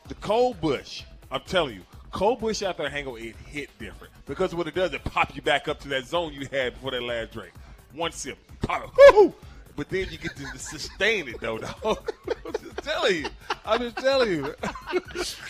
[0.08, 1.04] The cold Busch.
[1.32, 1.82] I'm telling you,
[2.12, 5.42] cold Busch after a hangover, it hit different because what it does, it pop you
[5.42, 7.54] back up to that zone you had before that last drink.
[7.94, 9.34] One sip, pop it!
[9.78, 11.74] But then you get to sustain it though, dog.
[12.46, 13.26] I'm just telling you.
[13.66, 14.56] I'm just telling you.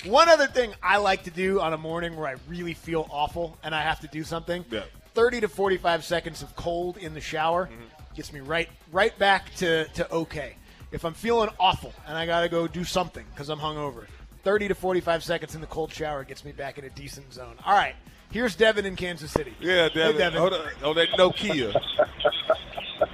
[0.12, 3.58] One other thing I like to do on a morning where I really feel awful
[3.64, 4.64] and I have to do something.
[4.70, 4.84] Yeah.
[5.16, 8.16] 30 to 45 seconds of cold in the shower Mm-hmm.
[8.16, 10.56] gets me right right back to, to okay.
[10.92, 14.06] If I'm feeling awful and I got to go do something because I'm hungover,
[14.44, 17.56] 30 to 45 seconds in the cold shower gets me back in a decent zone.
[17.66, 17.96] All right,
[18.32, 19.54] here's Devin in Kansas City.
[19.60, 20.14] Yeah, Devin.
[20.14, 20.40] Hey, Devin.
[20.40, 20.68] Hold on.
[20.84, 21.80] Oh, that Nokia.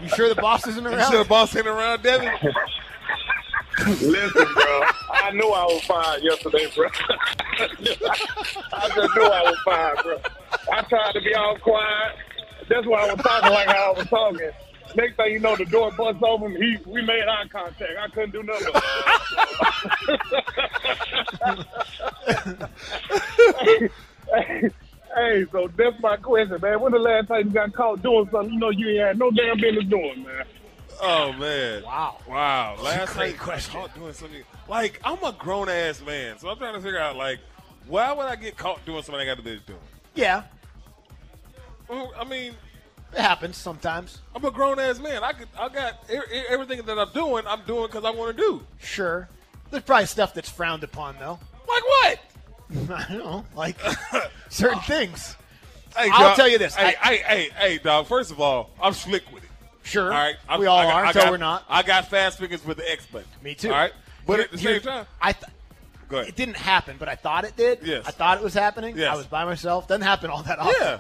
[0.01, 0.99] You sure the boss isn't around?
[0.99, 2.32] You sure the boss ain't around, Devin?
[3.86, 4.82] Listen, bro.
[5.11, 6.88] I knew I was fine yesterday, bro.
[7.59, 10.19] I just knew I was fine, bro.
[10.73, 12.15] I tried to be all quiet.
[12.69, 14.49] That's why I was talking like how I was talking.
[14.96, 16.56] Next thing you know, the door busts open.
[16.56, 17.92] He, we made eye contact.
[18.00, 18.74] I couldn't do nothing.
[24.34, 24.70] hey,
[25.16, 26.80] Hey, so that's my question, man.
[26.80, 29.32] When the last time you got caught doing something you know you ain't had no
[29.32, 30.46] damn business doing, man?
[31.02, 31.82] Oh man!
[31.84, 32.18] Wow!
[32.28, 32.76] Wow!
[32.84, 33.74] Last Great night, question.
[33.74, 34.44] caught doing something.
[34.68, 37.40] Like I'm a grown ass man, so I'm trying to figure out like,
[37.88, 39.80] why would I get caught doing something I got to business doing?
[40.14, 40.44] Yeah,
[41.88, 42.54] Well, I mean,
[43.14, 44.20] it happens sometimes.
[44.36, 45.24] I'm a grown ass man.
[45.24, 46.03] I could, I got
[46.49, 47.43] everything that I'm doing.
[47.47, 48.64] I'm doing because I want to do.
[48.80, 49.28] Sure.
[49.72, 51.39] There's probably stuff that's frowned upon, though.
[51.68, 52.20] Like what?
[52.91, 53.45] I don't know.
[53.55, 53.78] Like
[54.49, 55.36] certain things.
[55.95, 56.76] Hey, I'll dog, tell you this.
[56.76, 58.08] Hey, I- hey, hey, hey, dog.
[58.08, 59.49] First of all, I'm slick with it.
[59.84, 60.05] Sure.
[60.05, 60.36] All right.
[60.49, 61.64] I'm- We all I got- are I until got- we're not.
[61.70, 63.28] I got fast fingers with the X button.
[63.43, 63.70] Me too.
[63.72, 63.93] All right.
[64.26, 65.45] But Here- at the here- same time, I th-
[66.10, 66.30] go ahead.
[66.30, 67.80] it didn't happen, but I thought it did.
[67.84, 68.03] Yes.
[68.05, 68.97] I thought it was happening.
[68.97, 69.14] Yes.
[69.14, 69.88] I was by myself.
[69.88, 70.76] Doesn't happen all that often.
[70.80, 70.99] Yeah.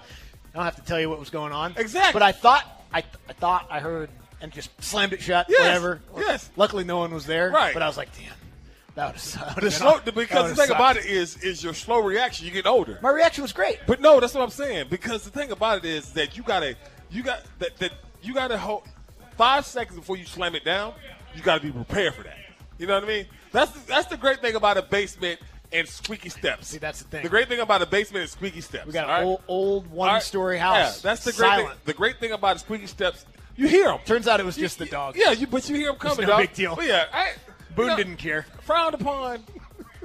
[0.53, 1.73] I don't have to tell you what was going on.
[1.77, 2.13] Exactly.
[2.13, 4.09] But I thought I, I thought I heard
[4.41, 5.47] and just slammed it shut.
[5.49, 5.61] Yes.
[5.61, 6.01] Whatever.
[6.17, 6.49] Yes.
[6.55, 7.51] Luckily, no one was there.
[7.51, 7.73] Right.
[7.73, 8.33] But I was like, damn,
[8.95, 9.61] that would have.
[9.61, 12.45] The slow, because the thing about it is, is your slow reaction.
[12.45, 12.99] You get older.
[13.01, 13.79] My reaction was great.
[13.87, 14.87] But no, that's what I'm saying.
[14.89, 16.75] Because the thing about it is that you gotta,
[17.09, 17.91] you got that, that
[18.21, 18.83] you gotta hold
[19.37, 20.93] five seconds before you slam it down.
[21.35, 22.37] You gotta be prepared for that.
[22.77, 23.25] You know what I mean?
[23.51, 25.39] That's the, that's the great thing about a basement
[25.71, 26.67] and squeaky steps.
[26.67, 27.23] See, that's the thing.
[27.23, 28.85] The great thing about a basement is squeaky steps.
[28.85, 29.23] We got an right?
[29.23, 30.97] old, old one-story house.
[31.03, 31.69] Yeah, that's the great Silent.
[31.69, 31.77] thing.
[31.85, 33.99] The great thing about squeaky steps, you hear them.
[34.05, 35.15] Turns out it was just the dog.
[35.17, 36.21] Yeah, you but you hear them It's coming.
[36.27, 36.39] no dog.
[36.41, 36.75] big deal.
[36.75, 37.31] But yeah, I,
[37.75, 38.45] Boone you know, didn't care.
[38.61, 39.43] Frowned upon.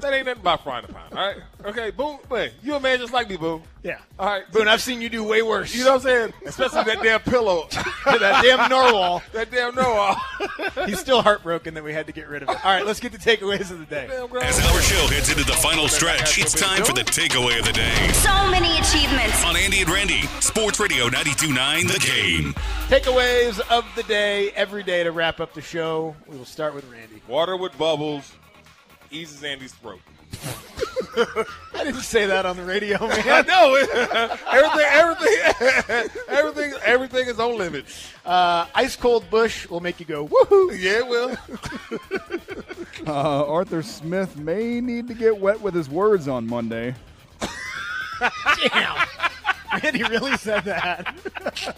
[0.03, 1.17] That ain't nothing about frowned upon.
[1.17, 1.37] All right.
[1.65, 2.19] Okay, Boone.
[2.29, 3.63] Wait, you a man just like me, Boone.
[3.85, 3.99] Yeah.
[4.19, 5.73] All right, Boone, I've seen you do way worse.
[5.73, 6.33] You know what I'm saying?
[6.45, 7.69] Especially that damn pillow.
[8.05, 9.23] that damn narwhal.
[9.33, 10.17] that damn narwhal.
[10.87, 12.65] He's still heartbroken that we had to get rid of it.
[12.65, 14.07] All right, let's get the takeaways of the day.
[14.07, 17.73] As our show heads into the final stretch, it's time for the takeaway of the
[17.73, 18.09] day.
[18.15, 19.45] So many achievements.
[19.45, 22.55] On Andy and Randy, Sports Radio 92.9 The Game.
[22.89, 26.17] Takeaways of the day every day to wrap up the show.
[26.27, 27.23] We will start with Randy.
[27.29, 28.33] Water with bubbles
[29.13, 30.01] eases Andy's throat.
[31.75, 33.23] I didn't say that on the radio, man.
[33.27, 33.75] I know
[34.51, 38.09] everything, everything, everything, everything is on limits.
[38.25, 40.79] Uh, ice cold Busch will make you go woohoo.
[40.79, 41.37] Yeah, it will.
[43.07, 46.95] Uh, Arthur Smith may need to get wet with his words on Monday.
[48.73, 49.07] Damn.
[49.83, 51.75] Randy really said that.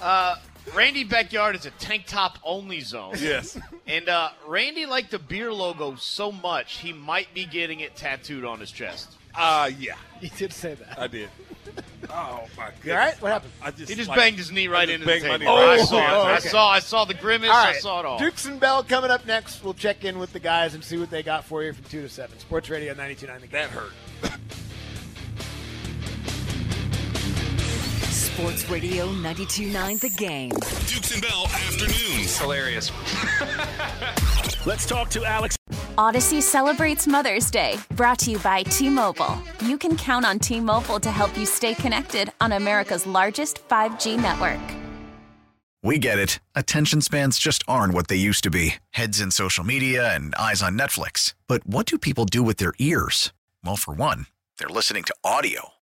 [0.00, 0.36] Uh,
[0.74, 3.14] Randy Backyard is a tank top only zone.
[3.18, 3.58] Yes.
[3.86, 8.44] And uh, Randy liked the beer logo so much he might be getting it tattooed
[8.44, 9.12] on his chest.
[9.34, 9.94] Uh, yeah.
[10.20, 10.98] He did say that.
[10.98, 11.28] I did.
[12.08, 12.72] Oh my god!
[12.84, 13.22] You all right?
[13.22, 13.52] What happened?
[13.62, 15.38] I just He just like- banged his knee right just into the table.
[15.38, 16.06] knee right I saw the it.
[16.06, 16.20] table.
[16.22, 16.48] I okay.
[16.48, 16.68] saw.
[16.70, 17.50] I saw the grimace.
[17.50, 18.18] All I saw it all.
[18.18, 19.64] Dukes and Bell coming up next.
[19.64, 22.02] We'll check in with the guys and see what they got for you from 2
[22.02, 22.38] to 7.
[22.38, 23.50] Sports Radio 92.9 The Game.
[23.50, 23.92] That hurt.
[28.34, 30.48] Sports Radio 92.9 The Game.
[30.48, 32.36] Dukes and Bell afternoons.
[32.36, 32.90] Hilarious.
[34.66, 35.56] Let's talk to Alex.
[35.96, 39.40] Audacy celebrates Mother's Day, brought to you by T Mobile.
[39.64, 44.20] You can count on T Mobile to help you stay connected on America's largest 5G
[44.20, 44.58] network.
[45.84, 46.40] We get it.
[46.56, 50.60] Attention spans just aren't what they used to be heads in social media and eyes
[50.60, 51.34] on Netflix.
[51.46, 53.32] But what do people do with their ears?
[53.62, 54.26] Well, for one,
[54.58, 55.68] they're listening to audio.